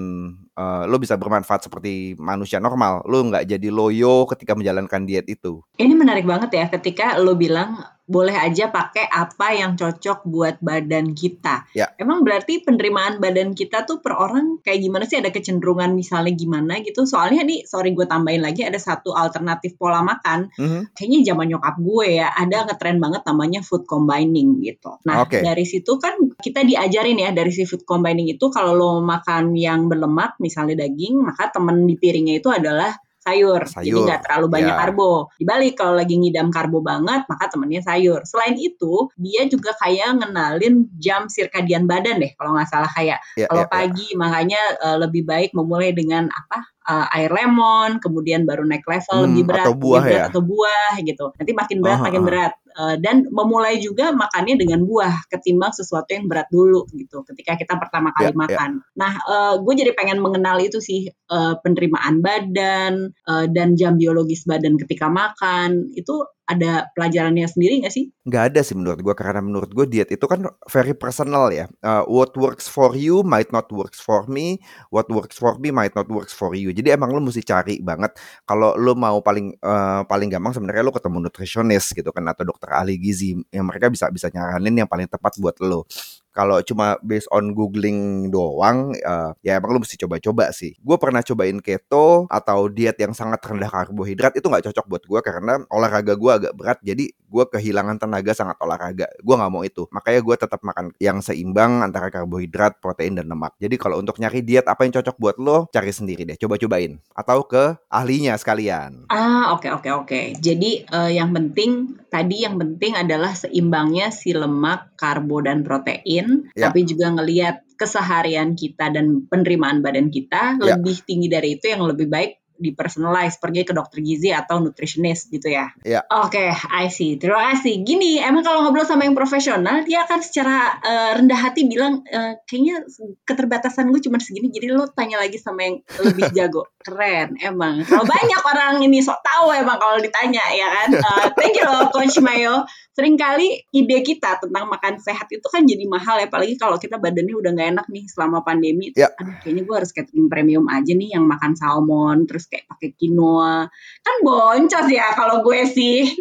uh, 0.59 0.85
lo 0.85 1.01
bisa 1.01 1.17
bermanfaat 1.17 1.65
seperti 1.65 2.19
manusia 2.21 2.61
normal. 2.61 3.01
Lo 3.09 3.25
nggak 3.25 3.49
jadi 3.49 3.69
loyo 3.73 4.29
ketika 4.29 4.53
menjalankan 4.53 5.09
diet 5.09 5.27
itu. 5.31 5.65
Ini 5.81 5.95
menarik 5.97 6.29
banget 6.29 6.51
ya 6.53 6.67
ketika 6.69 7.17
lo 7.17 7.33
bilang 7.39 7.81
boleh 8.13 8.37
aja 8.37 8.69
pakai 8.69 9.09
apa 9.09 9.57
yang 9.57 9.73
cocok 9.81 10.29
buat 10.29 10.61
badan 10.61 11.17
kita. 11.17 11.65
Ya. 11.73 11.89
Emang 11.97 12.21
berarti 12.21 12.61
penerimaan 12.61 13.17
badan 13.17 13.57
kita 13.57 13.89
tuh 13.89 14.05
per 14.05 14.13
orang 14.21 14.61
kayak 14.61 14.85
gimana 14.85 15.09
sih? 15.09 15.17
Ada 15.17 15.33
kecenderungan 15.33 15.97
misalnya 15.97 16.37
gimana 16.37 16.85
gitu? 16.85 17.09
Soalnya 17.09 17.41
nih, 17.41 17.65
sorry 17.65 17.97
gue 17.97 18.05
tambahin 18.05 18.45
lagi 18.45 18.69
ada 18.69 18.77
satu 18.77 19.17
alternatif 19.17 19.81
pola 19.81 20.05
makan. 20.05 20.53
Mm 20.61 20.67
-hmm. 20.69 20.83
Kayaknya 20.93 21.19
zaman 21.33 21.47
nyokap 21.57 21.77
gue 21.81 22.07
ya 22.21 22.29
ada 22.37 22.69
ngetren 22.69 23.01
banget 23.01 23.23
namanya 23.25 23.61
food 23.65 23.89
combining 23.89 24.61
gitu. 24.61 25.01
Nah 25.09 25.25
okay. 25.25 25.41
dari 25.41 25.65
situ 25.65 25.97
kan 25.97 26.37
kita 26.37 26.69
diajarin 26.69 27.17
ya 27.17 27.33
dari 27.33 27.49
si 27.49 27.65
food 27.65 27.89
combining 27.89 28.29
itu 28.29 28.53
kalau 28.53 28.77
lo 28.77 28.91
makan 29.01 29.57
yang 29.57 29.89
berlemak 29.89 30.37
misalnya 30.37 30.85
daging, 30.85 31.25
maka 31.25 31.49
temen 31.49 31.89
di 31.89 31.97
piringnya 31.97 32.43
itu 32.43 32.53
adalah 32.53 32.93
sayur, 33.23 33.63
sayur. 33.71 33.87
jadi 33.87 33.99
nggak 34.03 34.21
terlalu 34.27 34.47
banyak 34.51 34.75
yeah. 34.75 34.81
karbo. 34.83 35.13
Dibalik 35.39 35.75
kalau 35.79 35.95
lagi 35.95 36.15
ngidam 36.19 36.49
karbo 36.51 36.79
banget, 36.83 37.23
maka 37.31 37.45
temennya 37.49 37.83
sayur. 37.87 38.21
Selain 38.27 38.59
itu, 38.59 39.07
dia 39.15 39.47
juga 39.47 39.71
kayak 39.79 40.19
ngenalin 40.19 40.91
jam 40.99 41.31
sirkadian 41.31 41.87
badan 41.87 42.19
deh, 42.19 42.35
kalau 42.35 42.59
nggak 42.59 42.69
salah 42.69 42.91
kayak 42.91 43.23
yeah, 43.39 43.47
kalau 43.47 43.65
yeah, 43.65 43.71
ya. 43.71 43.75
pagi, 43.75 44.07
yeah. 44.11 44.19
makanya 44.19 44.63
uh, 44.83 44.97
lebih 44.99 45.23
baik 45.23 45.51
memulai 45.55 45.95
dengan 45.95 46.27
apa? 46.35 46.72
Uh, 46.87 47.07
air 47.15 47.31
lemon, 47.31 47.99
kemudian 48.03 48.47
baru 48.47 48.67
naik 48.67 48.87
level 48.87 49.19
hmm, 49.23 49.27
lebih 49.31 49.45
berat, 49.49 49.67
atau 49.67 49.75
buah 49.77 50.03
berat, 50.03 50.15
ya, 50.15 50.23
atau 50.31 50.43
buah 50.43 50.93
gitu. 51.03 51.27
Nanti 51.39 51.53
makin 51.55 51.79
berat, 51.83 51.99
uh, 51.99 52.05
makin 52.05 52.23
berat. 52.27 52.53
Uh, 52.73 52.97
dan 52.97 53.29
memulai 53.29 53.77
juga 53.85 54.17
makannya 54.17 54.57
dengan 54.57 54.89
buah 54.89 55.29
ketimbang 55.29 55.77
sesuatu 55.77 56.09
yang 56.09 56.25
berat 56.25 56.49
dulu 56.49 56.89
gitu. 56.97 57.21
Ketika 57.29 57.61
kita 57.61 57.77
pertama 57.77 58.17
kali 58.17 58.33
yeah, 58.33 58.37
ya. 58.37 58.41
makan. 58.41 58.71
Yeah. 58.81 58.97
Nah, 58.97 59.13
uh, 59.29 59.55
gue 59.61 59.75
jadi 59.77 59.93
pengen 59.93 60.25
mengenal 60.25 60.57
itu 60.57 60.81
sih 60.81 61.13
uh, 61.29 61.61
penerimaan 61.61 62.25
badan 62.25 63.13
uh, 63.29 63.45
dan 63.53 63.77
jam 63.77 64.01
biologis 64.01 64.49
badan 64.49 64.81
ketika 64.81 65.13
makan 65.13 65.93
itu 65.93 66.25
ada 66.59 66.93
pelajarannya 66.93 67.47
sendiri 67.49 67.83
nggak 67.83 67.95
sih? 67.95 68.13
Nggak 68.29 68.43
ada 68.53 68.61
sih 68.61 68.77
menurut 68.77 69.01
gue 69.01 69.15
karena 69.17 69.41
menurut 69.41 69.71
gue 69.73 69.87
diet 69.89 70.11
itu 70.13 70.25
kan 70.29 70.45
very 70.69 70.95
personal 70.95 71.49
ya. 71.51 71.67
Uh, 71.81 72.05
what 72.07 72.33
works 72.39 72.69
for 72.69 72.93
you 72.93 73.25
might 73.25 73.51
not 73.51 73.69
works 73.73 73.99
for 73.99 74.29
me. 74.29 74.61
What 74.93 75.09
works 75.09 75.41
for 75.41 75.57
me 75.59 75.73
might 75.75 75.97
not 75.97 76.07
works 76.13 76.31
for 76.37 76.53
you. 76.53 76.71
Jadi 76.71 76.93
emang 76.95 77.11
lo 77.11 77.21
mesti 77.21 77.43
cari 77.43 77.81
banget. 77.81 78.15
Kalau 78.45 78.77
lo 78.77 78.93
mau 78.95 79.19
paling 79.25 79.57
uh, 79.61 80.05
paling 80.07 80.29
gampang 80.31 80.55
sebenarnya 80.55 80.85
lo 80.85 80.93
ketemu 80.95 81.19
nutritionist 81.29 81.97
gitu 81.97 82.11
kan 82.13 82.25
atau 82.29 82.45
dokter 82.47 82.71
ahli 82.73 83.01
gizi 83.01 83.35
yang 83.51 83.67
mereka 83.67 83.89
bisa 83.89 84.13
bisa 84.13 84.29
nyaranin 84.31 84.85
yang 84.85 84.89
paling 84.91 85.09
tepat 85.09 85.37
buat 85.41 85.57
lo. 85.65 85.89
Kalau 86.33 86.59
cuma 86.65 86.97
based 87.05 87.29
on 87.29 87.53
googling 87.53 88.33
doang, 88.33 88.97
uh, 89.05 89.37
ya 89.45 89.61
emang 89.61 89.77
lu 89.77 89.81
mesti 89.85 90.01
coba-coba 90.01 90.49
sih. 90.51 90.75
Gue 90.81 90.97
pernah 90.97 91.21
cobain 91.21 91.61
keto 91.61 92.25
atau 92.33 92.73
diet 92.73 92.97
yang 92.97 93.13
sangat 93.13 93.45
rendah 93.45 93.69
karbohidrat 93.69 94.33
itu 94.37 94.49
nggak 94.49 94.73
cocok 94.73 94.87
buat 94.89 95.03
gue 95.05 95.21
karena 95.21 95.61
olahraga 95.69 96.17
gue 96.17 96.33
agak 96.33 96.53
berat, 96.57 96.79
jadi 96.81 97.13
gue 97.13 97.45
kehilangan 97.49 97.97
tenaga 97.97 98.33
sangat 98.37 98.57
olahraga. 98.61 99.09
Gue 99.21 99.35
nggak 99.37 99.53
mau 99.53 99.65
itu, 99.65 99.89
makanya 99.93 100.21
gue 100.21 100.37
tetap 100.37 100.61
makan 100.65 100.93
yang 101.01 101.21
seimbang 101.25 101.81
antara 101.85 102.13
karbohidrat, 102.13 102.81
protein 102.81 103.17
dan 103.17 103.29
lemak. 103.29 103.57
Jadi 103.61 103.77
kalau 103.81 104.01
untuk 104.01 104.21
nyari 104.21 104.45
diet 104.45 104.69
apa 104.69 104.85
yang 104.85 104.93
cocok 104.97 105.17
buat 105.17 105.37
lo, 105.41 105.69
cari 105.73 105.93
sendiri 105.93 106.29
deh, 106.29 106.37
coba-cobain 106.37 107.01
atau 107.13 107.45
ke 107.45 107.77
ahlinya 107.89 108.37
sekalian. 108.41 109.09
Ah, 109.13 109.53
oke 109.53 109.69
okay, 109.69 109.71
oke 109.73 109.81
okay, 109.85 109.93
oke. 109.93 110.09
Okay. 110.09 110.25
Jadi 110.41 110.85
uh, 110.89 111.13
yang 111.13 111.33
penting 111.33 112.01
tadi 112.13 112.45
yang 112.45 112.61
penting 112.61 112.93
adalah 112.97 113.33
seimbangnya 113.33 114.13
si 114.13 114.37
lemak, 114.37 114.95
karbo 115.01 115.41
dan 115.43 115.65
protein, 115.67 116.22
ya. 116.53 116.69
tapi 116.69 116.85
juga 116.87 117.13
ngelihat 117.15 117.65
keseharian 117.77 118.55
kita 118.55 118.95
dan 118.95 119.27
penerimaan 119.27 119.83
badan 119.83 120.09
kita 120.09 120.57
ya. 120.59 120.77
lebih 120.77 121.03
tinggi 121.03 121.27
dari 121.27 121.59
itu 121.59 121.73
yang 121.73 121.83
lebih 121.87 122.07
baik 122.07 122.43
di 122.63 122.71
personalize 122.71 123.43
pergi 123.43 123.67
ke 123.67 123.75
dokter 123.75 123.99
gizi 123.99 124.31
atau 124.31 124.63
nutritionist 124.63 125.27
gitu 125.35 125.51
ya. 125.51 125.75
Iya. 125.83 126.07
Oke, 126.23 126.39
okay, 126.39 126.49
I 126.71 126.87
see. 126.87 127.19
Terima 127.19 127.51
kasih. 127.51 127.83
Gini, 127.83 128.23
emang 128.23 128.47
kalau 128.47 128.63
ngobrol 128.63 128.87
sama 128.87 129.03
yang 129.03 129.19
profesional, 129.19 129.83
dia 129.83 130.07
akan 130.07 130.23
secara 130.23 130.79
uh, 130.79 131.11
rendah 131.19 131.39
hati 131.43 131.67
bilang 131.67 132.07
uh, 132.07 132.39
kayaknya 132.47 132.87
keterbatasan 133.27 133.91
gue 133.91 133.99
cuma 134.07 134.23
segini, 134.23 134.55
jadi 134.55 134.71
lo 134.71 134.87
tanya 134.95 135.19
lagi 135.19 135.43
sama 135.43 135.67
yang 135.67 135.77
lebih 135.99 136.31
jago. 136.39 136.71
Keren, 136.79 137.35
emang. 137.43 137.83
Kalau 137.83 138.07
banyak 138.07 138.43
orang 138.47 138.75
ini 138.87 139.03
sok 139.03 139.19
tahu 139.27 139.51
emang 139.55 139.83
kalau 139.83 139.99
ditanya 139.99 140.47
ya 140.55 140.69
kan. 140.71 140.89
Uh, 141.03 141.27
thank 141.39 141.59
you 141.59 141.67
loh 141.67 141.91
Coach 141.91 142.23
Mayo 142.23 142.63
sering 142.93 143.17
kali 143.17 143.65
ide 143.73 144.05
kita 144.05 144.37
tentang 144.37 144.69
makan 144.69 145.01
sehat 145.01 145.25
itu 145.33 145.49
kan 145.49 145.65
jadi 145.65 145.89
mahal 145.89 146.21
ya 146.21 146.29
apalagi 146.29 146.61
kalau 146.61 146.77
kita 146.77 147.01
badannya 147.01 147.33
udah 147.33 147.51
nggak 147.57 147.69
enak 147.73 147.87
nih 147.89 148.05
selama 148.05 148.45
pandemi. 148.45 148.93
Ya. 148.93 149.09
aduh 149.17 149.33
kayaknya 149.41 149.65
gue 149.65 149.77
harus 149.81 149.97
catering 149.97 150.29
premium 150.29 150.69
aja 150.69 150.93
nih 150.93 151.17
yang 151.17 151.25
makan 151.25 151.57
salmon 151.57 152.29
terus 152.29 152.45
kayak 152.53 152.69
pakai 152.69 152.93
quinoa. 153.01 153.73
Kan 154.05 154.17
boncos 154.21 154.93
ya 154.93 155.09
kalau 155.17 155.41
gue 155.41 155.61
sih 155.73 156.05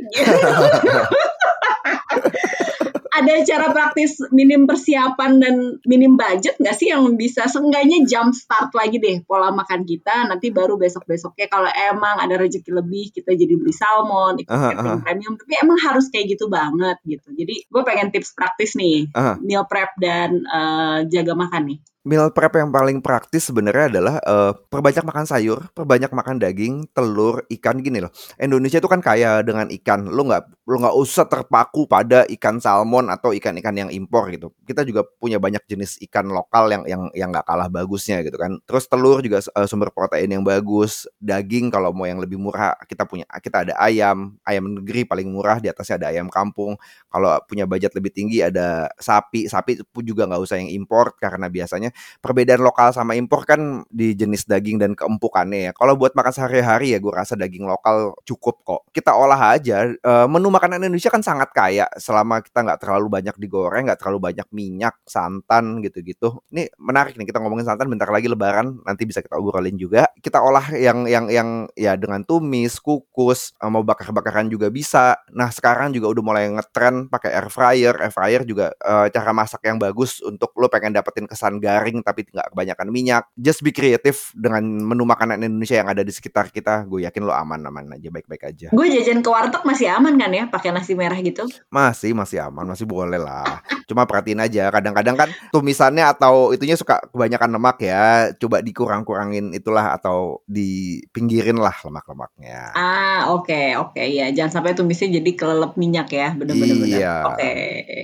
ada 3.12 3.34
cara 3.44 3.68
praktis 3.76 4.18
minim 4.32 4.64
persiapan 4.64 5.44
dan 5.44 5.56
minim 5.84 6.16
budget 6.16 6.56
nggak 6.58 6.76
sih 6.76 6.92
yang 6.92 7.04
bisa? 7.20 7.46
Seenggaknya 7.46 8.08
jump 8.08 8.32
start 8.32 8.72
lagi 8.72 8.98
deh 9.04 9.20
pola 9.28 9.52
makan 9.52 9.84
kita. 9.84 10.32
Nanti 10.32 10.50
baru 10.50 10.80
besok 10.80 11.04
besoknya 11.04 11.52
kalau 11.52 11.68
emang 11.68 12.24
ada 12.24 12.40
rezeki 12.40 12.72
lebih 12.72 13.12
kita 13.12 13.36
jadi 13.36 13.54
beli 13.60 13.76
salmon 13.76 14.40
ikut 14.40 14.52
uh, 14.52 14.72
-huh. 14.72 15.00
premium. 15.04 15.36
Tapi 15.36 15.54
emang 15.60 15.78
harus 15.84 16.08
kayak 16.08 16.40
gitu 16.40 16.48
banget 16.48 16.98
gitu. 17.04 17.28
Jadi 17.36 17.68
gue 17.68 17.82
pengen 17.84 18.10
tips 18.16 18.32
praktis 18.32 18.74
nih. 18.80 19.12
Uh 19.12 19.38
meal 19.42 19.68
prep 19.68 19.92
dan 20.00 20.44
uh, 20.48 21.04
jaga 21.08 21.34
makan 21.36 21.76
nih 21.76 21.80
Meal 22.02 22.34
prep 22.34 22.58
yang 22.58 22.74
paling 22.74 22.98
praktis 22.98 23.54
sebenarnya 23.54 23.94
adalah 23.94 24.18
uh, 24.26 24.58
perbanyak 24.58 25.06
makan 25.06 25.22
sayur, 25.30 25.70
perbanyak 25.78 26.10
makan 26.10 26.42
daging, 26.42 26.90
telur, 26.98 27.46
ikan 27.46 27.78
gini 27.78 28.02
loh. 28.02 28.10
Indonesia 28.42 28.82
itu 28.82 28.90
kan 28.90 29.06
kaya 29.06 29.46
dengan 29.46 29.70
ikan. 29.70 30.10
Lo 30.10 30.26
nggak 30.26 30.66
lo 30.66 30.82
nggak 30.82 30.98
usah 30.98 31.30
terpaku 31.30 31.86
pada 31.86 32.26
ikan 32.26 32.58
salmon 32.58 33.06
atau 33.06 33.38
ikan-ikan 33.38 33.78
yang 33.78 33.94
impor 33.94 34.34
gitu. 34.34 34.50
Kita 34.66 34.82
juga 34.82 35.06
punya 35.06 35.38
banyak 35.38 35.62
jenis 35.70 36.02
ikan 36.10 36.26
lokal 36.34 36.74
yang 36.74 36.90
yang 36.90 37.04
yang 37.14 37.30
nggak 37.30 37.46
kalah 37.46 37.70
bagusnya 37.70 38.26
gitu 38.26 38.34
kan. 38.34 38.58
Terus 38.66 38.90
telur 38.90 39.22
juga 39.22 39.46
uh, 39.54 39.70
sumber 39.70 39.94
protein 39.94 40.34
yang 40.34 40.42
bagus. 40.42 41.06
Daging 41.22 41.70
kalau 41.70 41.94
mau 41.94 42.10
yang 42.10 42.18
lebih 42.18 42.42
murah 42.42 42.82
kita 42.90 43.06
punya 43.06 43.30
kita 43.46 43.70
ada 43.70 43.74
ayam, 43.78 44.42
ayam 44.42 44.74
negeri 44.74 45.06
paling 45.06 45.30
murah 45.30 45.62
di 45.62 45.70
atasnya 45.70 46.02
ada 46.02 46.08
ayam 46.10 46.34
kampung. 46.34 46.74
Kalau 47.14 47.30
punya 47.46 47.70
budget 47.70 47.94
lebih 47.94 48.10
tinggi 48.10 48.42
ada 48.42 48.90
sapi. 48.98 49.46
Sapi 49.46 49.86
pun 49.86 50.02
juga 50.02 50.26
nggak 50.26 50.42
usah 50.42 50.58
yang 50.58 50.74
impor 50.74 51.14
karena 51.22 51.46
biasanya 51.46 51.91
perbedaan 52.20 52.62
lokal 52.62 52.94
sama 52.96 53.18
impor 53.18 53.44
kan 53.44 53.84
di 53.90 54.14
jenis 54.14 54.46
daging 54.46 54.78
dan 54.82 54.92
keempukannya 54.94 55.70
ya. 55.70 55.72
Kalau 55.74 55.98
buat 55.98 56.14
makan 56.14 56.32
sehari-hari 56.32 56.94
ya 56.96 57.00
gue 57.02 57.14
rasa 57.14 57.34
daging 57.36 57.66
lokal 57.66 58.14
cukup 58.24 58.62
kok. 58.64 58.82
Kita 58.94 59.16
olah 59.18 59.58
aja. 59.58 59.90
E, 59.92 60.12
menu 60.30 60.54
makanan 60.54 60.84
Indonesia 60.84 61.10
kan 61.10 61.24
sangat 61.26 61.50
kaya 61.52 61.90
selama 61.98 62.40
kita 62.46 62.62
nggak 62.62 62.80
terlalu 62.84 63.08
banyak 63.10 63.36
digoreng, 63.42 63.90
nggak 63.90 64.00
terlalu 64.00 64.32
banyak 64.32 64.48
minyak, 64.54 64.96
santan 65.10 65.82
gitu-gitu. 65.82 66.40
Ini 66.54 66.70
menarik 66.78 67.18
nih 67.18 67.28
kita 67.28 67.42
ngomongin 67.42 67.66
santan 67.66 67.90
bentar 67.90 68.08
lagi 68.08 68.30
lebaran 68.30 68.80
nanti 68.86 69.04
bisa 69.10 69.20
kita 69.26 69.36
obrolin 69.42 69.76
juga. 69.76 70.08
Kita 70.22 70.40
olah 70.40 70.72
yang 70.78 71.10
yang 71.10 71.26
yang 71.28 71.50
ya 71.74 71.98
dengan 71.98 72.22
tumis, 72.24 72.78
kukus, 72.78 73.58
eh, 73.58 73.70
mau 73.72 73.82
bakar-bakaran 73.82 74.48
juga 74.48 74.70
bisa. 74.70 75.18
Nah 75.34 75.50
sekarang 75.50 75.92
juga 75.92 76.14
udah 76.14 76.24
mulai 76.24 76.46
ngetren 76.54 77.10
pakai 77.10 77.34
air 77.34 77.50
fryer. 77.50 77.96
Air 77.98 78.14
fryer 78.14 78.42
juga 78.46 78.72
e, 78.78 79.10
cara 79.10 79.32
masak 79.34 79.66
yang 79.66 79.82
bagus 79.82 80.22
untuk 80.22 80.54
lo 80.60 80.70
pengen 80.70 80.94
dapetin 80.94 81.26
kesan 81.26 81.58
garing 81.58 81.81
garing 81.82 82.06
tapi 82.06 82.30
nggak 82.30 82.54
kebanyakan 82.54 82.88
minyak. 82.94 83.24
Just 83.34 83.66
be 83.66 83.74
kreatif 83.74 84.30
dengan 84.38 84.62
menu 84.62 85.02
makanan 85.02 85.42
Indonesia 85.42 85.82
yang 85.82 85.90
ada 85.90 86.06
di 86.06 86.14
sekitar 86.14 86.54
kita. 86.54 86.86
Gue 86.86 87.10
yakin 87.10 87.26
lo 87.26 87.34
aman-aman 87.34 87.98
aja, 87.98 88.14
baik-baik 88.14 88.46
aja. 88.46 88.68
Gue 88.70 88.94
jajan 88.94 89.26
ke 89.26 89.30
warteg 89.34 89.66
masih 89.66 89.90
aman 89.90 90.14
kan 90.22 90.30
ya, 90.30 90.46
pakai 90.46 90.70
nasi 90.70 90.94
merah 90.94 91.18
gitu? 91.18 91.50
Masih, 91.74 92.14
masih 92.14 92.46
aman, 92.46 92.70
masih 92.70 92.86
boleh 92.86 93.18
lah. 93.18 93.66
Cuma 93.90 94.06
perhatiin 94.06 94.38
aja, 94.38 94.70
kadang-kadang 94.70 95.18
kan 95.18 95.30
tumisannya 95.50 96.06
atau 96.06 96.54
itunya 96.54 96.78
suka 96.78 97.02
kebanyakan 97.10 97.58
lemak 97.58 97.78
ya. 97.82 98.30
Coba 98.38 98.62
dikurang-kurangin 98.62 99.58
itulah 99.58 99.98
atau 99.98 100.46
dipinggirin 100.46 101.58
lah 101.58 101.74
lemak-lemaknya. 101.82 102.78
Ah, 102.78 103.34
oke, 103.34 103.50
okay, 103.50 103.68
oke 103.74 103.98
okay, 103.98 104.22
ya. 104.22 104.30
Jangan 104.30 104.62
sampai 104.62 104.78
tumisnya 104.78 105.18
jadi 105.18 105.32
kelelep 105.34 105.74
minyak 105.76 106.14
ya, 106.14 106.30
bener-bener. 106.38 106.78
Iya. 106.86 107.16
Oke. 107.34 107.42
Okay. 107.42 107.62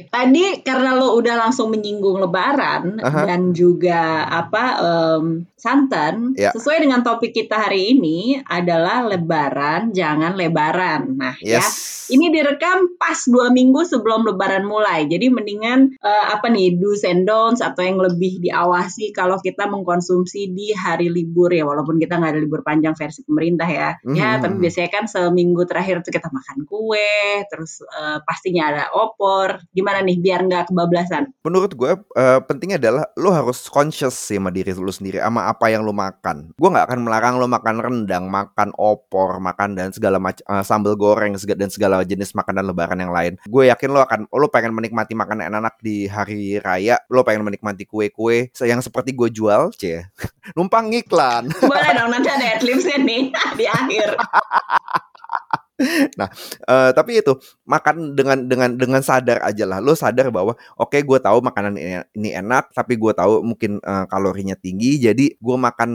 Tadi 0.10 0.46
karena 0.66 0.98
lo 0.98 1.14
udah 1.20 1.36
langsung 1.48 1.70
menyinggung 1.70 2.18
lebaran 2.18 2.98
uh 2.98 3.08
-huh. 3.08 3.26
dan 3.28 3.52
juga 3.52 3.67
juga 3.68 4.24
apa 4.24 4.66
um, 4.80 5.44
santan. 5.60 6.32
Ya. 6.38 6.56
sesuai 6.56 6.88
dengan 6.88 7.04
topik 7.04 7.36
kita 7.36 7.68
hari 7.68 7.98
ini 7.98 8.40
adalah 8.46 9.04
lebaran 9.04 9.92
jangan 9.92 10.38
lebaran. 10.40 11.18
Nah 11.18 11.36
ya, 11.44 11.60
yes. 11.60 11.66
ya 11.66 11.98
ini 12.08 12.32
direkam 12.32 12.96
pas 12.96 13.20
dua 13.28 13.52
minggu 13.52 13.84
sebelum 13.84 14.24
lebaran 14.24 14.64
mulai. 14.64 15.08
Jadi 15.08 15.28
mendingan 15.28 16.00
uh, 16.00 16.26
apa 16.32 16.48
nih 16.48 16.80
do's 16.80 17.04
and 17.04 17.28
don'ts 17.28 17.60
atau 17.60 17.84
yang 17.84 18.00
lebih 18.00 18.40
diawasi 18.40 19.12
kalau 19.12 19.40
kita 19.44 19.68
mengkonsumsi 19.68 20.52
di 20.52 20.72
hari 20.72 21.12
libur 21.12 21.52
ya. 21.52 21.68
Walaupun 21.68 22.00
kita 22.00 22.20
nggak 22.20 22.32
ada 22.38 22.42
libur 22.42 22.64
panjang 22.64 22.96
versi 22.96 23.24
pemerintah 23.28 23.68
ya. 23.68 23.90
Mm. 24.08 24.16
ya 24.16 24.30
tapi 24.40 24.56
biasanya 24.62 24.90
kan 24.92 25.06
seminggu 25.10 25.68
terakhir 25.68 26.04
itu 26.04 26.10
kita 26.14 26.32
makan 26.32 26.64
kue 26.64 27.44
terus 27.52 27.84
uh, 27.84 28.24
pastinya 28.24 28.72
ada 28.72 28.84
opor. 28.96 29.60
Gimana 29.76 30.00
nih 30.04 30.18
biar 30.20 30.48
nggak 30.48 30.72
kebablasan? 30.72 31.36
Menurut 31.44 31.76
gue 31.76 31.92
uh, 31.92 32.40
pentingnya 32.48 32.80
adalah 32.80 33.06
lo 33.20 33.36
harus 33.36 33.57
harus 33.58 33.74
conscious 33.74 34.14
sih 34.14 34.38
sama 34.38 34.54
diri 34.54 34.70
lu 34.78 34.94
sendiri 34.94 35.18
sama 35.18 35.50
apa 35.50 35.74
yang 35.74 35.82
lu 35.82 35.90
makan. 35.90 36.54
Gue 36.54 36.70
nggak 36.70 36.94
akan 36.94 37.00
melarang 37.02 37.42
lu 37.42 37.50
makan 37.50 37.76
rendang, 37.82 38.30
makan 38.30 38.70
opor, 38.78 39.42
makan 39.42 39.74
dan 39.74 39.90
segala 39.90 40.22
macam 40.22 40.46
uh, 40.46 40.62
sambal 40.62 40.94
goreng 40.94 41.34
dan 41.34 41.70
segala 41.74 42.06
jenis 42.06 42.38
makanan 42.38 42.70
lebaran 42.70 43.02
yang 43.02 43.10
lain. 43.10 43.34
Gue 43.50 43.74
yakin 43.74 43.90
lo 43.90 44.06
akan 44.06 44.30
lo 44.30 44.48
pengen 44.54 44.78
menikmati 44.78 45.18
makanan 45.18 45.50
enak-enak 45.50 45.76
di 45.82 46.06
hari 46.06 46.62
raya, 46.62 47.02
lo 47.10 47.26
pengen 47.26 47.42
menikmati 47.42 47.90
kue-kue 47.90 48.54
yang 48.62 48.86
seperti 48.86 49.18
gue 49.18 49.34
jual, 49.34 49.74
cie. 49.74 50.06
Numpang 50.56 50.94
iklan. 50.94 51.50
Boleh 51.58 51.92
dong 51.98 52.14
nanti 52.14 52.30
ada 52.30 52.62
adlibsnya 52.62 53.02
nih 53.02 53.34
di 53.60 53.66
akhir. 53.66 54.14
nah, 56.20 56.30
uh, 56.66 56.90
tapi 56.94 57.22
itu 57.22 57.38
makan 57.66 58.18
dengan 58.18 58.46
dengan 58.46 58.70
dengan 58.74 59.02
sadar 59.02 59.42
aja 59.46 59.66
lah. 59.66 59.78
Lo 59.82 59.94
sadar 59.94 60.30
bahwa 60.34 60.58
oke 60.78 60.94
okay, 60.94 61.02
gue 61.06 61.20
tahu 61.22 61.42
makanan 61.42 61.78
ini, 62.14 62.30
enak, 62.34 62.74
tapi 62.74 62.98
gue 62.98 63.14
tahu 63.14 63.46
mungkin 63.46 63.82
uh, 63.86 64.06
kalorinya 64.10 64.58
tinggi, 64.58 65.02
jadi 65.02 65.38
gue 65.38 65.58
makan 65.58 65.92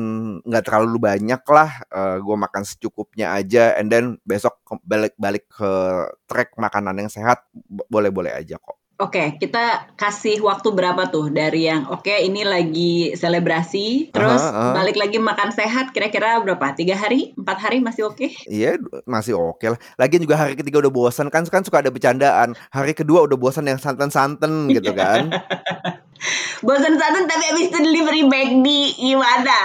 nggak 0.46 0.64
terlalu 0.66 0.98
banyak 0.98 1.42
lah. 1.46 1.70
Uh, 1.90 2.16
gue 2.22 2.36
makan 2.36 2.62
secukupnya 2.66 3.34
aja, 3.34 3.74
and 3.78 3.90
then 3.90 4.18
besok 4.26 4.58
balik-balik 4.82 5.46
ke 5.50 5.70
track 6.26 6.54
makanan 6.58 7.06
yang 7.06 7.10
sehat, 7.10 7.46
boleh-boleh 7.90 8.34
aja 8.34 8.58
kok. 8.58 8.81
Oke, 9.02 9.18
okay, 9.18 9.28
kita 9.34 9.90
kasih 9.98 10.38
waktu 10.46 10.70
berapa 10.70 11.10
tuh 11.10 11.34
dari 11.34 11.66
yang 11.66 11.90
oke 11.90 12.06
okay, 12.06 12.22
ini 12.22 12.46
lagi 12.46 13.10
selebrasi, 13.18 14.14
terus 14.14 14.38
-huh, 14.38 14.70
uh. 14.70 14.74
balik 14.78 14.94
lagi 14.94 15.18
makan 15.18 15.50
sehat, 15.50 15.90
kira-kira 15.90 16.38
berapa? 16.38 16.70
Tiga 16.78 16.94
hari, 16.94 17.34
empat 17.34 17.66
hari 17.66 17.82
masih 17.82 18.06
oke? 18.06 18.22
Okay? 18.22 18.30
Iya, 18.46 18.78
masih 19.02 19.34
oke 19.34 19.58
okay 19.58 19.74
lah. 19.74 19.80
Lagian 19.98 20.22
juga 20.22 20.38
hari 20.38 20.54
ketiga 20.54 20.78
udah 20.78 20.94
bosan 20.94 21.34
kan, 21.34 21.42
kan 21.50 21.66
suka 21.66 21.82
ada 21.82 21.90
bercandaan. 21.90 22.54
Hari 22.70 22.94
kedua 22.94 23.26
udah 23.26 23.34
bosan 23.34 23.66
yang 23.66 23.82
santan-santan 23.82 24.66
gitu 24.78 24.94
kan. 24.94 25.34
bosan 26.62 26.94
santan 26.94 27.26
tapi 27.26 27.44
abis 27.58 27.74
itu 27.74 27.78
delivery 27.82 28.22
di 28.62 28.78
gimana? 29.02 29.58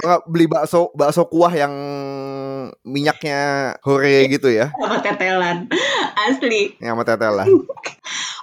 Kalau 0.00 0.18
beli 0.28 0.46
bakso 0.46 0.90
bakso 0.94 1.26
kuah 1.26 1.52
yang 1.52 1.74
minyaknya 2.84 3.72
hore 3.82 4.28
gitu 4.30 4.48
ya. 4.52 4.70
Sama 4.76 5.00
tetelan. 5.02 5.68
Asli. 6.28 6.76
Yang 6.80 6.92
sama 6.94 7.04
tetelan. 7.04 7.46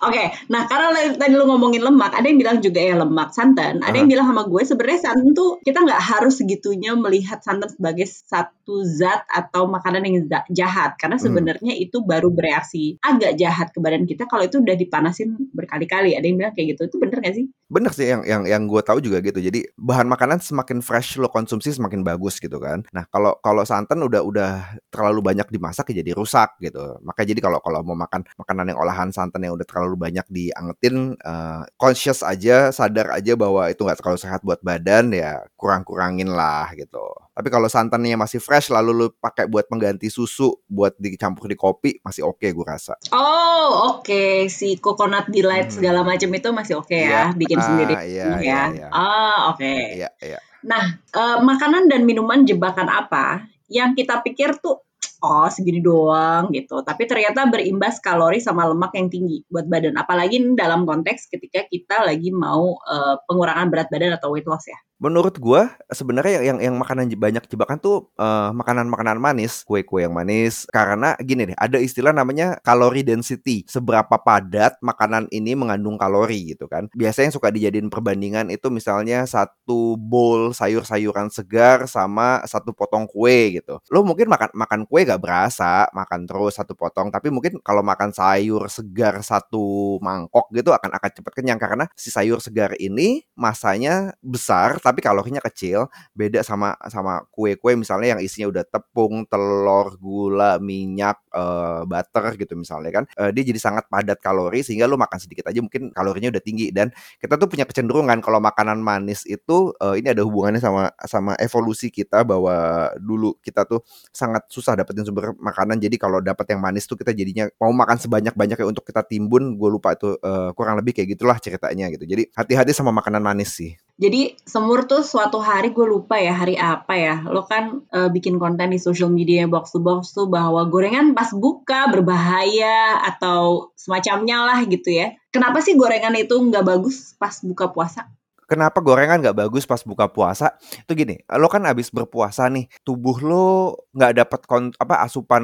Oke, 0.01 0.17
okay, 0.17 0.27
nah 0.49 0.65
karena 0.65 1.13
tadi 1.13 1.37
lu 1.37 1.45
ngomongin 1.45 1.85
lemak, 1.85 2.17
ada 2.17 2.25
yang 2.25 2.41
bilang 2.41 2.57
juga 2.57 2.81
ya 2.81 2.97
lemak 2.97 3.37
santan. 3.37 3.77
Ada 3.77 3.85
uh 3.85 3.93
-huh. 3.93 3.97
yang 4.01 4.09
bilang 4.09 4.25
sama 4.33 4.49
gue 4.49 4.61
sebenarnya 4.65 4.97
santan 4.97 5.29
tuh 5.37 5.61
kita 5.61 5.77
nggak 5.77 6.01
harus 6.01 6.41
segitunya 6.41 6.97
melihat 6.97 7.37
santan 7.45 7.69
sebagai 7.69 8.09
satu 8.09 8.81
zat 8.81 9.21
atau 9.29 9.69
makanan 9.69 10.01
yang 10.01 10.25
jahat 10.49 10.97
karena 10.97 11.21
Hmm. 11.21 11.25
sebenarnya 11.29 11.77
itu 11.77 12.01
baru 12.01 12.33
bereaksi 12.33 12.97
agak 13.05 13.37
jahat 13.37 13.69
ke 13.69 13.77
badan 13.77 14.09
kita 14.09 14.25
kalau 14.25 14.41
itu 14.41 14.57
udah 14.57 14.73
dipanasin 14.73 15.37
berkali-kali. 15.53 16.17
Ada 16.17 16.25
yang 16.25 16.37
bilang 16.41 16.53
kayak 16.57 16.73
gitu. 16.73 16.89
Itu 16.89 16.97
bener 16.97 17.21
gak 17.21 17.37
sih? 17.37 17.45
Bener 17.69 17.91
sih 17.93 18.09
yang 18.09 18.25
yang 18.25 18.41
yang 18.49 18.61
gue 18.65 18.81
tahu 18.81 19.05
juga 19.05 19.21
gitu. 19.21 19.37
Jadi 19.37 19.69
bahan 19.77 20.09
makanan 20.09 20.40
semakin 20.43 20.81
fresh 20.83 21.17
lo 21.21 21.29
konsumsi 21.31 21.71
semakin 21.73 22.01
bagus 22.03 22.37
gitu 22.41 22.57
kan. 22.57 22.83
Nah 22.91 23.05
kalau 23.09 23.37
kalau 23.39 23.63
santan 23.63 24.01
udah 24.03 24.21
udah 24.25 24.51
terlalu 24.91 25.21
banyak 25.23 25.47
dimasak 25.49 25.93
ya 25.93 26.03
jadi 26.03 26.11
rusak 26.17 26.57
gitu. 26.59 26.97
Makanya 27.05 27.27
jadi 27.37 27.41
kalau 27.45 27.59
kalau 27.63 27.79
mau 27.85 27.97
makan 27.97 28.25
makanan 28.37 28.73
yang 28.73 28.79
olahan 28.81 29.09
santan 29.13 29.45
yang 29.45 29.53
udah 29.55 29.67
terlalu 29.69 29.95
banyak 29.97 30.25
diangetin, 30.29 31.15
eh, 31.17 31.61
conscious 31.77 32.21
aja, 32.25 32.73
sadar 32.73 33.13
aja 33.13 33.33
bahwa 33.39 33.69
itu 33.71 33.81
nggak 33.85 33.99
terlalu 34.01 34.19
sehat 34.19 34.41
buat 34.43 34.59
badan 34.65 35.13
ya 35.15 35.45
kurang-kurangin 35.55 36.29
lah 36.33 36.73
gitu. 36.75 37.01
Tapi 37.31 37.47
kalau 37.47 37.71
santannya 37.71 38.19
masih 38.19 38.43
fresh 38.43 38.67
lalu 38.75 38.91
lu 38.91 39.07
pakai 39.15 39.47
buat 39.47 39.63
pengganti 39.71 40.11
susu 40.11 40.51
buat 40.67 40.91
dicampur 40.99 41.47
di 41.47 41.55
kopi 41.55 42.03
masih 42.03 42.27
oke 42.27 42.43
gue 42.43 42.65
rasa. 42.67 42.99
Oh, 43.15 43.95
oke. 43.95 44.51
Si 44.51 44.75
coconut 44.83 45.31
delight 45.31 45.71
Hmm. 45.71 45.77
segala 45.79 46.03
macam 46.03 46.27
itu 46.27 46.49
masih 46.51 46.75
oke 46.83 46.91
ya, 46.91 47.31
Iya, 47.31 47.39
bikin 47.39 47.57
ah, 47.59 47.63
sendiri 47.63 47.93
iya, 48.11 48.25
ya. 48.43 48.61
iya. 48.75 48.87
Ah, 48.91 49.55
oke. 49.55 49.63
Iya 49.95 50.09
iya. 50.19 50.39
Nah, 50.67 50.83
eh, 50.99 51.37
makanan 51.39 51.87
dan 51.87 52.03
minuman 52.03 52.43
jebakan 52.43 52.91
apa 52.91 53.47
yang 53.71 53.95
kita 53.95 54.19
pikir 54.21 54.59
tuh 54.59 54.83
oh 55.21 55.47
segini 55.53 55.79
doang 55.85 56.49
gitu, 56.51 56.81
tapi 56.81 57.05
ternyata 57.05 57.45
berimbas 57.45 58.01
kalori 58.01 58.41
sama 58.41 58.65
lemak 58.65 58.91
yang 58.97 59.07
tinggi 59.07 59.45
buat 59.47 59.69
badan. 59.69 59.93
Apalagi 59.95 60.41
ini 60.41 60.57
dalam 60.57 60.83
konteks 60.83 61.29
ketika 61.29 61.63
kita 61.69 62.03
lagi 62.03 62.33
mau 62.33 62.75
eh, 62.75 63.15
pengurangan 63.29 63.69
berat 63.71 63.87
badan 63.87 64.17
atau 64.17 64.33
weight 64.33 64.49
loss 64.49 64.65
ya. 64.67 64.75
Menurut 65.01 65.41
gua 65.41 65.73
sebenarnya 65.89 66.45
yang 66.45 66.61
yang, 66.61 66.77
makanan 66.77 67.09
banyak 67.17 67.49
jebakan 67.49 67.81
tuh 67.81 68.13
eh, 68.21 68.49
makanan-makanan 68.53 69.17
manis, 69.17 69.65
kue-kue 69.65 70.05
yang 70.05 70.13
manis. 70.13 70.69
Karena 70.69 71.17
gini 71.17 71.49
deh, 71.49 71.57
ada 71.57 71.81
istilah 71.81 72.13
namanya 72.13 72.61
kalori 72.61 73.01
density. 73.01 73.65
Seberapa 73.65 74.21
padat 74.21 74.77
makanan 74.85 75.25
ini 75.33 75.57
mengandung 75.57 75.97
kalori 75.97 76.53
gitu 76.53 76.69
kan. 76.69 76.85
Biasanya 76.93 77.33
yang 77.33 77.35
suka 77.35 77.49
dijadiin 77.49 77.89
perbandingan 77.89 78.53
itu 78.53 78.69
misalnya 78.69 79.25
satu 79.25 79.97
bowl 79.97 80.53
sayur-sayuran 80.53 81.33
segar 81.33 81.89
sama 81.89 82.45
satu 82.45 82.69
potong 82.69 83.09
kue 83.09 83.57
gitu. 83.57 83.81
Lo 83.89 84.05
mungkin 84.05 84.29
makan 84.29 84.53
makan 84.53 84.81
kue 84.85 85.01
gak 85.01 85.17
berasa, 85.17 85.89
makan 85.97 86.29
terus 86.29 86.61
satu 86.61 86.77
potong, 86.77 87.09
tapi 87.09 87.33
mungkin 87.33 87.57
kalau 87.65 87.81
makan 87.81 88.13
sayur 88.13 88.69
segar 88.69 89.17
satu 89.25 89.97
mangkok 89.97 90.45
gitu 90.53 90.69
akan 90.75 90.93
akan 90.93 91.09
cepet 91.09 91.33
kenyang 91.33 91.57
karena 91.57 91.89
si 91.97 92.13
sayur 92.13 92.37
segar 92.37 92.77
ini 92.77 93.25
masanya 93.33 94.13
besar 94.21 94.77
tapi 94.91 94.99
kalorinya 94.99 95.39
kecil 95.39 95.87
beda 96.11 96.43
sama 96.43 96.75
sama 96.91 97.23
kue-kue 97.31 97.79
misalnya 97.79 98.19
yang 98.19 98.21
isinya 98.21 98.51
udah 98.51 98.63
tepung 98.67 99.23
telur 99.31 99.95
gula 99.95 100.59
minyak 100.59 101.15
eh, 101.31 101.81
butter 101.87 102.35
gitu 102.35 102.53
misalnya 102.59 102.91
kan. 102.91 103.03
Eh, 103.15 103.31
dia 103.31 103.43
jadi 103.47 103.59
sangat 103.59 103.87
padat 103.87 104.19
kalori 104.19 104.59
sehingga 104.61 104.85
lu 104.91 104.99
makan 104.99 105.15
sedikit 105.15 105.47
aja 105.47 105.63
mungkin 105.63 105.95
kalorinya 105.95 106.35
udah 106.35 106.43
tinggi. 106.43 106.75
Dan 106.75 106.91
kita 107.23 107.39
tuh 107.39 107.47
punya 107.47 107.63
kecenderungan 107.63 108.19
kalau 108.19 108.43
makanan 108.43 108.83
manis 108.83 109.23
itu 109.23 109.71
eh, 109.79 110.03
ini 110.03 110.11
ada 110.11 110.21
hubungannya 110.27 110.59
sama 110.59 110.91
sama 111.07 111.33
evolusi 111.39 111.87
kita 111.87 112.27
bahwa 112.27 112.91
dulu 112.99 113.39
kita 113.39 113.63
tuh 113.63 113.79
sangat 114.11 114.43
susah 114.51 114.75
dapetin 114.75 115.07
sumber 115.07 115.31
makanan. 115.39 115.79
Jadi 115.79 115.95
kalau 115.95 116.19
dapat 116.19 116.51
yang 116.51 116.59
manis 116.59 116.83
tuh 116.83 116.99
kita 116.99 117.15
jadinya 117.15 117.47
mau 117.63 117.71
makan 117.71 117.95
sebanyak 117.95 118.35
banyaknya 118.35 118.67
untuk 118.67 118.83
kita 118.83 119.07
timbun. 119.07 119.55
Gue 119.55 119.71
lupa 119.71 119.95
itu 119.95 120.19
eh, 120.19 120.49
kurang 120.51 120.75
lebih 120.83 120.91
kayak 120.99 121.15
gitulah 121.15 121.37
ceritanya 121.39 121.87
gitu. 121.95 122.03
Jadi 122.03 122.27
hati-hati 122.35 122.71
sama 122.75 122.91
makanan 122.91 123.23
manis 123.23 123.55
sih 123.55 123.71
Jadi 124.01 124.33
semur 124.41 124.89
tuh 124.89 125.05
suatu 125.05 125.37
hari 125.37 125.69
gue 125.77 125.85
lupa 125.85 126.17
ya 126.17 126.33
hari 126.33 126.57
apa 126.57 126.97
ya. 126.97 127.15
Lo 127.29 127.45
kan 127.45 127.85
eh, 127.93 128.09
bikin 128.09 128.41
konten 128.41 128.73
di 128.73 128.81
social 128.81 129.13
media 129.13 129.45
box 129.45 129.77
to 129.77 129.79
box 129.79 130.17
tuh 130.17 130.25
bahwa 130.25 130.65
gorengan 130.65 131.13
pas 131.13 131.29
buka 131.29 131.85
berbahaya 131.93 132.97
atau 133.13 133.69
semacamnya 133.77 134.41
lah 134.41 134.59
gitu 134.65 134.89
ya. 134.89 135.13
Kenapa 135.29 135.61
sih 135.61 135.77
gorengan 135.77 136.17
itu 136.17 136.33
nggak 136.33 136.65
bagus 136.65 137.13
pas 137.21 137.37
buka 137.45 137.69
puasa? 137.69 138.09
Kenapa 138.51 138.83
gorengan 138.83 139.23
nggak 139.23 139.47
bagus 139.47 139.63
pas 139.63 139.79
buka 139.79 140.11
puasa? 140.11 140.59
Itu 140.83 140.91
gini, 140.91 141.23
lo 141.39 141.47
kan 141.47 141.63
abis 141.63 141.87
berpuasa 141.87 142.51
nih, 142.51 142.67
tubuh 142.83 143.15
lo 143.23 143.79
nggak 143.95 144.11
dapat 144.27 144.39
apa 144.75 145.07
asupan 145.07 145.43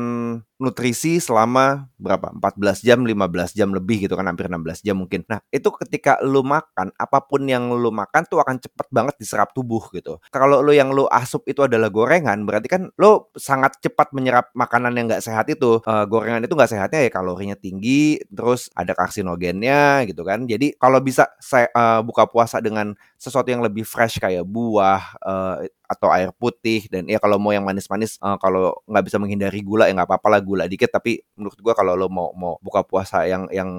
nutrisi 0.59 1.23
selama 1.23 1.87
berapa? 1.95 2.35
14 2.35 2.83
jam, 2.83 2.99
15 3.07 3.55
jam 3.55 3.71
lebih 3.71 4.03
gitu 4.03 4.19
kan, 4.19 4.27
hampir 4.27 4.51
16 4.51 4.83
jam 4.83 4.99
mungkin. 4.99 5.23
Nah, 5.31 5.39
itu 5.55 5.71
ketika 5.79 6.19
lo 6.19 6.43
makan, 6.43 6.91
apa 6.99 7.23
pun 7.23 7.47
yang 7.47 7.71
lo 7.71 7.95
makan 7.95 8.27
tuh 8.27 8.43
akan 8.43 8.59
cepet 8.59 8.87
banget 8.91 9.15
diserap 9.23 9.55
tubuh 9.55 9.87
gitu. 9.95 10.19
Kalau 10.27 10.59
lo 10.59 10.75
yang 10.75 10.91
lo 10.91 11.07
asup 11.07 11.47
itu 11.47 11.63
adalah 11.63 11.87
gorengan, 11.87 12.43
berarti 12.43 12.67
kan 12.67 12.91
lo 12.99 13.31
sangat 13.39 13.79
cepat 13.79 14.11
menyerap 14.11 14.51
makanan 14.51 14.91
yang 14.99 15.07
nggak 15.07 15.23
sehat 15.23 15.47
itu. 15.47 15.79
Eh, 15.79 16.05
gorengan 16.11 16.43
itu 16.43 16.51
nggak 16.59 16.71
sehatnya 16.75 16.99
ya 17.07 17.11
kalorinya 17.13 17.55
tinggi, 17.55 18.19
terus 18.27 18.67
ada 18.75 18.91
karsinogennya 18.91 20.03
gitu 20.11 20.27
kan. 20.27 20.43
Jadi 20.43 20.75
kalau 20.75 20.99
bisa 20.99 21.31
saya 21.39 21.71
eh, 21.71 22.01
buka 22.03 22.27
puasa 22.27 22.59
dengan 22.59 22.96
sesuatu 23.17 23.49
yang 23.49 23.65
lebih 23.65 23.83
fresh 23.83 24.21
kayak 24.21 24.45
buah 24.45 25.01
eh, 25.21 25.55
atau 25.87 26.11
air 26.11 26.29
putih 26.35 26.85
dan 26.91 27.07
ya 27.07 27.17
kalau 27.17 27.39
mau 27.39 27.55
yang 27.55 27.63
manis-manis 27.63 28.19
eh, 28.19 28.37
kalau 28.37 28.75
nggak 28.85 29.03
bisa 29.07 29.17
menghindari 29.17 29.63
gula 29.63 29.87
ya 29.89 29.95
nggak 29.95 30.09
apa-apa 30.09 30.27
lah 30.37 30.41
gula 30.43 30.63
dikit 30.67 30.91
tapi 30.91 31.23
menurut 31.39 31.57
gua 31.63 31.73
kalau 31.73 31.95
lo 31.95 32.07
mau 32.11 32.29
mau 32.35 32.59
buka 32.61 32.83
puasa 32.83 33.25
yang 33.25 33.47
yang 33.49 33.69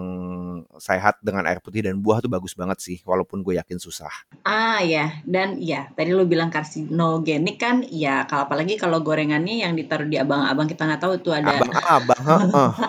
sehat 0.78 1.20
dengan 1.22 1.46
air 1.46 1.62
putih 1.62 1.84
dan 1.84 2.00
buah 2.00 2.18
tuh 2.18 2.30
bagus 2.30 2.54
banget 2.58 2.78
sih 2.82 2.98
walaupun 3.06 3.42
gue 3.46 3.58
yakin 3.58 3.78
susah. 3.78 4.10
Ah 4.42 4.82
ya, 4.82 5.20
dan 5.22 5.60
ya 5.60 5.90
tadi 5.94 6.10
lo 6.14 6.24
bilang 6.24 6.50
karsinogenik 6.50 7.56
kan, 7.60 7.84
ya 7.86 8.24
kalau 8.26 8.48
apalagi 8.48 8.74
kalau 8.80 9.02
gorengannya 9.02 9.62
yang 9.62 9.74
ditaruh 9.78 10.08
di 10.08 10.18
abang-abang 10.18 10.66
kita 10.66 10.86
nggak 10.88 11.02
tahu 11.02 11.12
itu 11.18 11.30
ada 11.30 11.50
Abang-abang, 11.58 12.24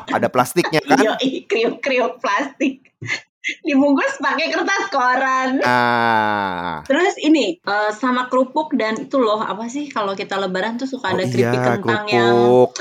ada 0.10 0.28
plastiknya 0.32 0.82
kan? 0.88 0.98
Yoi, 0.98 1.46
kriuk-kriuk 1.46 2.22
plastik. 2.22 2.90
Dibungkus 3.42 4.20
pakai 4.20 4.52
kertas 4.52 4.84
koran. 4.92 5.50
Ah, 5.64 6.84
Terus 6.84 7.16
ini 7.22 7.56
eh, 7.58 7.92
sama 7.96 8.28
kerupuk 8.28 8.76
dan 8.76 9.00
itu 9.00 9.18
loh 9.18 9.40
apa 9.40 9.70
sih 9.70 9.88
kalau 9.90 10.14
kita 10.14 10.36
lebaran 10.38 10.76
tuh 10.76 10.88
suka 10.90 11.16
ada 11.16 11.24
oh 11.24 11.30
keripik 11.30 11.62
iya 11.62 11.72
kentang 11.80 12.04
yang 12.08 12.36
kerupuk. 12.36 12.72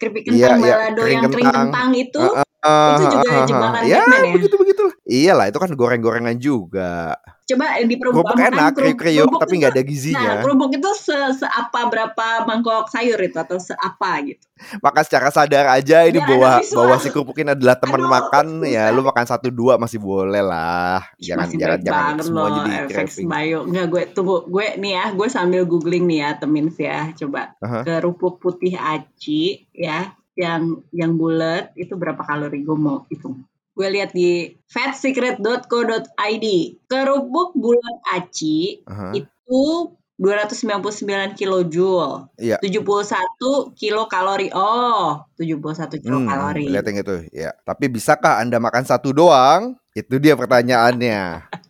keripik 0.00 0.24
Iya, 0.26 0.56
kentang 0.56 0.58
iya, 0.58 0.74
balado 0.74 1.02
kering 1.02 1.12
yang 1.12 1.26
kering 1.28 1.52
kentang. 1.52 1.68
kentang 1.70 1.88
itu 1.94 2.24
Heeh, 2.66 2.90
itu 2.98 3.02
juga 3.06 3.28
heeh, 3.30 3.44
jebakan 3.46 3.80
heeh. 3.80 3.88
ya 3.90 3.98
Batman 4.02 4.20
ya. 4.26 4.32
begitu 4.34 4.54
begitu 4.58 4.82
iyalah 5.06 5.46
itu 5.50 5.58
kan 5.62 5.70
goreng-gorengan 5.72 6.36
juga 6.38 7.14
Coba 7.46 7.78
kerupuk 7.78 7.86
diperumpamakan 7.94 8.42
enak 8.42 8.70
kerupuk, 8.74 8.76
kriuk-kriuk 8.82 9.22
kerupuk 9.22 9.40
tapi 9.46 9.54
nggak 9.62 9.70
ada 9.70 9.78
Nah, 9.78 9.86
gizinya 9.86 10.30
kerupuk 10.42 10.70
itu 10.74 10.90
se 10.98 11.16
seapa 11.38 11.80
berapa 11.86 12.26
mangkok 12.42 12.90
sayur 12.90 13.18
itu 13.22 13.38
atau 13.38 13.58
seapa 13.62 14.10
gitu. 14.26 14.42
maka 14.82 15.04
secara 15.06 15.28
sadar 15.30 15.68
aja 15.68 16.08
ini 16.08 16.18
Ya, 16.18 16.26
bahwa 16.26 16.58
bahwa 16.64 16.96
si 16.98 17.08
kerupuk 17.12 17.36
ini 17.38 17.52
adalah 17.54 17.76
teman 17.78 18.02
Aduh, 18.02 18.10
makan 18.10 18.46
ya 18.66 18.88
susah. 18.88 18.96
lu 18.96 19.00
makan 19.06 19.24
satu 19.30 19.48
dua 19.52 19.78
masih 19.78 20.00
boleh 20.00 20.42
lah 20.42 21.04
jangan 21.22 21.46
masih 21.46 21.56
jangan 21.60 21.78
jangan 21.86 22.16
semua 22.24 22.42
loh 22.42 22.50
jadi 22.50 22.72
craving 22.90 23.28
bio. 23.28 23.58
Enggak 23.62 23.86
gue 23.92 24.02
tunggu 24.10 24.36
gue 24.48 24.66
nih 24.82 24.92
ya, 24.98 25.04
gue 25.14 25.28
sambil 25.30 25.62
googling 25.68 26.04
nih 26.08 26.18
ya 26.24 26.30
temin 26.40 26.66
ya. 26.74 27.12
Coba 27.14 27.54
Aha. 27.62 27.80
kerupuk 27.86 28.42
putih 28.42 28.74
aci 28.74 29.70
ya 29.70 30.16
yang 30.36 30.84
yang 30.92 31.16
bulat 31.16 31.72
itu 31.74 31.96
berapa 31.96 32.20
kalori 32.20 32.60
gue 32.62 32.76
mau 32.76 33.08
hitung. 33.08 33.42
Gue 33.76 33.88
lihat 33.92 34.12
di 34.16 34.56
fatsecret.co.id. 34.68 36.46
Kerupuk 36.88 37.50
bulat 37.56 37.96
aci 38.12 38.84
Aha. 38.88 39.12
itu 39.12 39.92
299 40.16 41.36
kilojoule. 41.36 42.32
Iya. 42.40 42.56
71 42.64 43.76
kilokalori. 43.76 44.48
Oh, 44.56 45.28
71 45.36 46.00
kilokalori. 46.00 46.64
Hmm, 46.68 46.72
lihat 46.72 46.84
yang 46.88 46.98
itu 47.04 47.16
ya 47.36 47.50
tapi 47.68 47.92
bisakah 47.92 48.40
anda 48.40 48.56
makan 48.56 48.88
satu 48.88 49.12
doang 49.12 49.76
itu 49.92 50.16
dia 50.16 50.36
pertanyaannya 50.36 51.48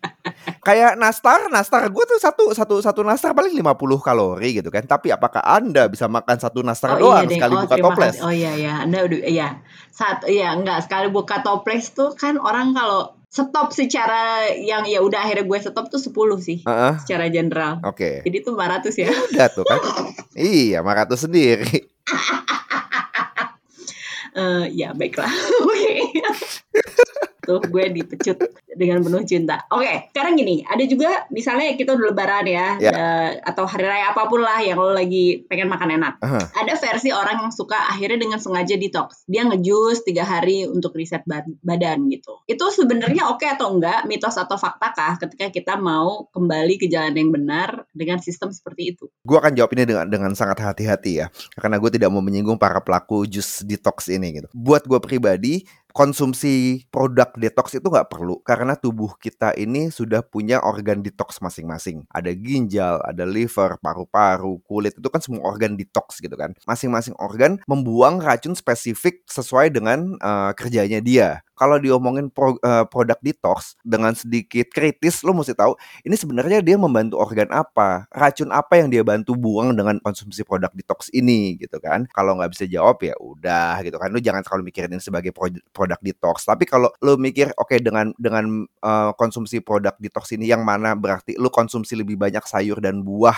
kayak 0.61 0.95
nastar 0.95 1.47
nastar 1.49 1.87
gue 1.87 2.05
tuh 2.05 2.17
satu 2.17 2.51
satu 2.51 2.75
satu 2.79 3.01
nastar 3.01 3.31
paling 3.31 3.53
50 3.53 3.67
kalori 4.01 4.55
gitu 4.55 4.69
kan 4.69 4.83
tapi 4.83 5.09
apakah 5.09 5.41
anda 5.41 5.87
bisa 5.87 6.07
makan 6.07 6.37
satu 6.37 6.61
nastar 6.61 6.95
Oh 6.95 7.01
doang 7.03 7.23
iya 7.23 7.29
deh. 7.29 7.37
sekali 7.37 7.55
Oh, 7.55 7.63
buka 7.63 7.77
toples 7.79 8.15
kasih. 8.15 8.23
Oh 8.23 8.33
iya 8.33 8.53
ya, 8.55 8.75
Anda 8.81 8.99
udah 9.03 9.21
iya. 9.23 9.49
Saat 9.91 10.27
iya 10.27 10.53
enggak 10.53 10.83
sekali 10.83 11.09
buka 11.09 11.41
toples 11.41 11.91
tuh 11.91 12.13
kan 12.13 12.37
orang 12.37 12.71
kalau 12.71 13.13
stop 13.27 13.69
secara 13.71 14.23
yang 14.51 14.85
ya 14.85 14.99
udah 14.99 15.21
akhirnya 15.21 15.45
gue 15.45 15.59
stop 15.61 15.87
tuh 15.87 15.99
10 15.99 16.15
sih 16.39 16.59
Heeh, 16.63 16.93
secara 17.01 17.27
general. 17.27 17.83
oke 17.83 18.23
Jadi 18.23 18.37
tuh 18.41 18.55
400 18.55 18.97
ya. 18.97 19.11
udah 19.13 19.47
tuh 19.51 19.63
kan 19.63 19.81
iya 20.33 20.81
500 20.81 21.17
sendiri 21.19 21.77
Eh 24.37 24.69
ya 24.71 24.93
baiklah. 24.93 25.33
Tuh 27.47 27.63
gue 27.63 27.85
dipecut. 27.95 28.39
dengan 28.77 29.01
penuh 29.01 29.25
cinta. 29.25 29.65
Oke, 29.73 30.13
sekarang 30.13 30.37
gini, 30.37 30.61
ada 30.69 30.85
juga 30.85 31.25
misalnya 31.33 31.73
kita 31.81 31.97
udah 31.97 32.13
lebaran 32.13 32.45
ya, 32.45 32.77
Ya. 32.77 32.93
eh, 32.93 33.31
atau 33.41 33.65
hari 33.65 33.89
raya 33.89 34.13
apa 34.13 34.29
pun 34.29 34.45
lah 34.45 34.61
yang 34.61 34.77
lo 34.77 34.93
lagi 34.93 35.49
pengen 35.49 35.73
makan 35.73 35.97
enak. 35.97 36.21
Aha. 36.21 36.53
Ada 36.53 36.77
versi 36.77 37.09
orang 37.09 37.41
yang 37.41 37.53
suka 37.57 37.89
akhirnya 37.89 38.21
dengan 38.21 38.37
sengaja 38.37 38.77
detox. 38.77 39.25
Dia 39.25 39.49
ngejus 39.49 40.05
tiga 40.05 40.29
hari 40.29 40.69
untuk 40.69 40.93
riset 40.93 41.25
bad- 41.25 41.57
badan 41.65 42.13
gitu. 42.13 42.45
Itu 42.45 42.69
sebenarnya 42.69 43.33
oke 43.33 43.49
atau 43.49 43.73
enggak, 43.73 44.05
mitos 44.05 44.37
atau 44.37 44.61
faktakah 44.61 45.25
ketika 45.25 45.49
kita 45.49 45.81
mau 45.81 46.29
kembali 46.37 46.77
ke 46.77 46.87
jalan 46.93 47.17
yang 47.17 47.33
benar 47.33 47.89
dengan 47.97 48.21
sistem 48.21 48.53
seperti 48.53 48.93
itu? 48.93 49.09
Gue 49.25 49.41
akan 49.41 49.57
jawab 49.57 49.73
ini 49.73 49.89
dengan 49.89 50.05
dengan 50.05 50.37
sangat 50.37 50.61
hati-hati 50.61 51.25
ya, 51.25 51.33
karena 51.57 51.81
gue 51.81 51.97
tidak 51.97 52.13
mau 52.13 52.21
menyinggung 52.21 52.61
para 52.61 52.85
pelaku 52.85 53.25
jus 53.25 53.65
detox 53.65 54.13
ini 54.13 54.37
gitu. 54.45 54.53
Buat 54.53 54.85
gue 54.85 55.01
pribadi, 55.01 55.65
konsumsi 55.97 56.85
produk 56.93 57.33
detox 57.41 57.73
itu 57.73 57.89
nggak 57.89 58.13
perlu 58.13 58.45
karena 58.45 58.77
tubuh 58.77 59.17
kita 59.17 59.57
ini 59.57 59.89
sudah 59.89 60.21
punya 60.21 60.61
organ 60.61 61.01
detox 61.01 61.41
masing-masing. 61.41 62.05
Ada 62.13 62.37
ginjal, 62.37 63.01
ada 63.01 63.25
liver, 63.25 63.81
paru-paru, 63.81 64.61
kulit 64.69 64.93
itu 64.93 65.09
kan 65.09 65.25
semua 65.25 65.49
organ 65.49 65.73
detox 65.73 66.21
gitu 66.21 66.37
kan. 66.37 66.53
Masing-masing 66.69 67.17
organ 67.17 67.57
membuang 67.65 68.21
racun 68.21 68.53
spesifik 68.53 69.25
sesuai 69.25 69.73
dengan 69.73 70.21
eh, 70.21 70.53
kerjanya 70.53 71.01
dia. 71.01 71.41
Kalau 71.57 71.81
diomongin 71.81 72.29
pro- 72.29 72.61
eh, 72.61 72.85
produk 72.87 73.17
detox 73.25 73.81
dengan 73.81 74.13
sedikit 74.13 74.69
kritis, 74.69 75.25
lo 75.25 75.33
mesti 75.33 75.57
tahu 75.57 75.73
ini 76.05 76.13
sebenarnya 76.15 76.61
dia 76.61 76.77
membantu 76.77 77.17
organ 77.17 77.49
apa, 77.49 78.05
racun 78.13 78.53
apa 78.53 78.77
yang 78.77 78.93
dia 78.93 79.01
bantu 79.01 79.33
buang 79.35 79.73
dengan 79.73 79.97
konsumsi 80.05 80.45
produk 80.45 80.69
detox 80.77 81.09
ini 81.17 81.57
gitu 81.57 81.81
kan. 81.81 82.05
Kalau 82.13 82.37
nggak 82.37 82.53
bisa 82.53 82.65
jawab 82.69 83.01
ya 83.01 83.17
udah 83.17 83.81
gitu 83.81 83.97
kan. 83.97 84.13
Lu 84.13 84.21
jangan 84.21 84.45
terlalu 84.45 84.69
mikirin 84.69 84.93
ini 84.93 85.03
sebagai 85.03 85.33
pro- 85.33 85.65
produk 85.73 85.99
detox. 86.05 86.45
Tapi 86.45 86.69
kalau 86.69 86.93
lu 87.01 87.17
mikir 87.17 87.51
oke 87.57 87.81
dengan 87.81 88.13
dengan 88.21 88.69
eh, 88.69 89.11
konsumsi 89.17 89.65
produk 89.65 89.97
detox 89.97 90.37
ini 90.37 90.47
yang 90.53 90.61
mana 90.63 90.93
berarti 90.93 91.35
lu 91.41 91.49
konsumsi 91.49 91.97
lebih 91.97 92.21
banyak 92.21 92.45
sayur 92.45 92.79
dan 92.85 93.01
buah 93.01 93.37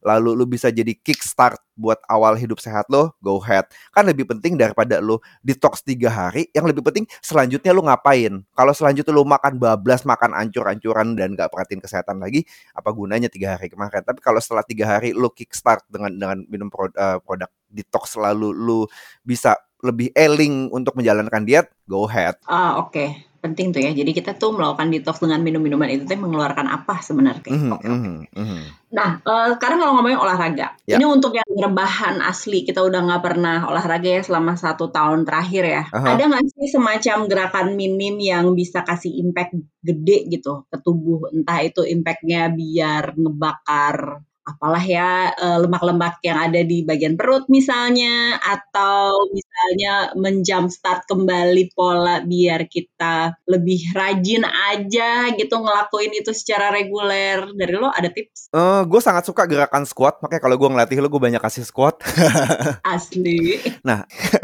lalu 0.00 0.32
lu 0.32 0.44
bisa 0.48 0.72
jadi 0.72 0.96
kickstart 0.96 1.60
buat 1.80 1.96
awal 2.12 2.36
hidup 2.36 2.60
sehat 2.60 2.84
lo, 2.92 3.16
go 3.24 3.40
ahead. 3.40 3.64
Kan 3.96 4.04
lebih 4.04 4.28
penting 4.28 4.60
daripada 4.60 5.00
lu 5.00 5.16
detox 5.40 5.80
tiga 5.80 6.12
hari, 6.12 6.52
yang 6.52 6.68
lebih 6.68 6.84
penting 6.84 7.08
selanjutnya 7.24 7.72
lu 7.72 7.80
ngapain. 7.88 8.44
Kalau 8.52 8.72
selanjutnya 8.76 9.16
lu 9.16 9.24
makan 9.24 9.56
bablas, 9.56 10.04
makan 10.04 10.36
ancur-ancuran 10.36 11.16
dan 11.16 11.32
gak 11.32 11.48
perhatiin 11.48 11.80
kesehatan 11.80 12.20
lagi, 12.20 12.44
apa 12.76 12.92
gunanya 12.92 13.32
tiga 13.32 13.56
hari 13.56 13.72
kemarin? 13.72 14.04
Tapi 14.04 14.20
kalau 14.20 14.38
setelah 14.38 14.62
tiga 14.68 14.84
hari 14.84 15.16
lu 15.16 15.32
kickstart 15.32 15.88
dengan 15.88 16.12
dengan 16.12 16.38
minum 16.52 16.68
pro- 16.68 16.92
eh, 16.92 17.18
produk 17.24 17.48
detox 17.72 18.20
lalu 18.20 18.52
lu 18.52 18.84
bisa 19.24 19.56
lebih 19.80 20.12
eling 20.12 20.68
untuk 20.68 20.92
menjalankan 20.92 21.40
diet, 21.48 21.72
go 21.88 22.04
ahead. 22.04 22.36
Ah, 22.44 22.76
oke. 22.76 23.29
Penting 23.40 23.72
tuh 23.72 23.80
ya. 23.80 23.96
Jadi 23.96 24.12
kita 24.12 24.36
tuh 24.36 24.52
melakukan 24.52 24.92
detox 24.92 25.24
dengan 25.24 25.40
minum-minuman 25.40 25.88
itu 25.88 26.04
tuh 26.04 26.20
mengeluarkan 26.20 26.68
apa 26.68 27.00
sebenarnya? 27.00 27.48
Mhm, 27.48 27.72
Oke, 27.72 27.88
oke. 27.88 27.88
mhm, 27.88 28.14
mhm. 28.36 28.60
Nah, 28.90 29.10
eh, 29.24 29.48
sekarang 29.56 29.78
kalau 29.80 29.92
ngomongin 29.96 30.20
olahraga, 30.20 30.76
Ya. 30.84 31.00
ini 31.00 31.06
untuk 31.08 31.32
yang 31.32 31.46
rebahan 31.48 32.20
asli, 32.20 32.68
kita 32.68 32.84
udah 32.84 33.00
nggak 33.06 33.22
pernah 33.24 33.64
olahraga 33.64 34.08
ya 34.18 34.20
selama 34.20 34.60
satu 34.60 34.92
tahun 34.92 35.24
terakhir 35.24 35.64
ya. 35.64 35.82
Aha. 35.88 36.20
Ada 36.20 36.22
nggak 36.28 36.44
sih 36.52 36.68
semacam 36.68 37.16
gerakan 37.30 37.66
minim 37.80 38.20
yang 38.20 38.52
bisa 38.52 38.84
kasih 38.84 39.14
impact 39.24 39.56
gede 39.80 40.28
gitu 40.28 40.68
ke 40.68 40.76
tubuh? 40.84 41.32
Entah 41.32 41.64
itu 41.64 41.80
impactnya 41.80 42.52
biar 42.52 43.16
ngebakar 43.16 44.20
apalah 44.44 44.82
ya 44.82 45.30
eh, 45.36 45.58
lemak-lemak 45.60 46.18
yang 46.24 46.38
ada 46.50 46.60
di 46.64 46.82
bagian 46.82 47.14
perut 47.14 47.46
misalnya, 47.52 48.40
atau 48.40 49.30
misalnya 49.30 50.14
menjumpstart 50.16 51.06
kembali 51.06 51.70
pola 51.76 52.24
biar 52.24 52.66
kita 52.66 53.36
lebih 53.46 53.92
rajin 53.92 54.42
aja 54.44 55.30
gitu 55.36 55.54
ngelakuin 55.60 56.12
itu 56.16 56.32
secara 56.32 56.72
reguler. 56.72 57.52
Dari 57.54 57.74
lo 57.76 57.92
ada 57.92 58.08
tips? 58.08 58.50
Eh, 58.50 58.82
gue 58.88 59.00
sangat 59.00 59.28
suka 59.28 59.46
gerakan 59.46 59.84
squat, 59.86 60.18
makanya 60.24 60.42
kalau 60.42 60.56
gue 60.58 60.68
ngelatih 60.72 60.96
lu 60.98 61.08
gue 61.12 61.22
banyak 61.22 61.42
kasih 61.42 61.62
squat. 61.62 62.00
Asli. 62.94 63.60
Nah, 63.86 64.02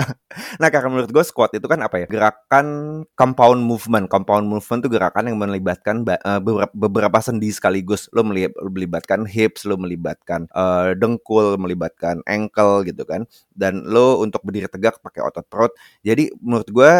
nah 0.60 0.68
karena 0.68 0.88
menurut 0.92 1.10
gue 1.10 1.24
squat 1.24 1.56
itu 1.56 1.66
kan 1.66 1.80
apa 1.82 2.04
ya? 2.04 2.06
Gerakan 2.06 2.66
compound 3.18 3.60
movement. 3.64 4.06
Compound 4.06 4.46
movement 4.46 4.80
itu 4.84 4.90
gerakan 4.92 5.32
yang 5.32 5.38
melibatkan 5.40 6.06
ba- 6.06 6.20
eh, 6.20 6.40
beberapa, 6.40 6.72
beberapa 6.74 7.18
sendi 7.18 7.50
sekaligus. 7.50 8.06
Lo 8.14 8.22
meli- 8.22 8.54
melibatkan 8.54 9.26
hips, 9.26 9.64
lo 9.66 9.74
melibatkan 9.86 10.50
eh, 10.50 10.98
dengkul, 10.98 11.54
melibatkan 11.62 12.20
ankle 12.26 12.82
gitu 12.82 13.06
kan. 13.06 13.22
Dan 13.54 13.86
lo 13.86 14.18
untuk 14.18 14.42
berdiri 14.42 14.66
tegak 14.66 14.98
pakai 14.98 15.22
otot 15.22 15.46
perut. 15.46 15.72
Jadi 16.02 16.34
menurut 16.42 16.68
gue 16.74 16.92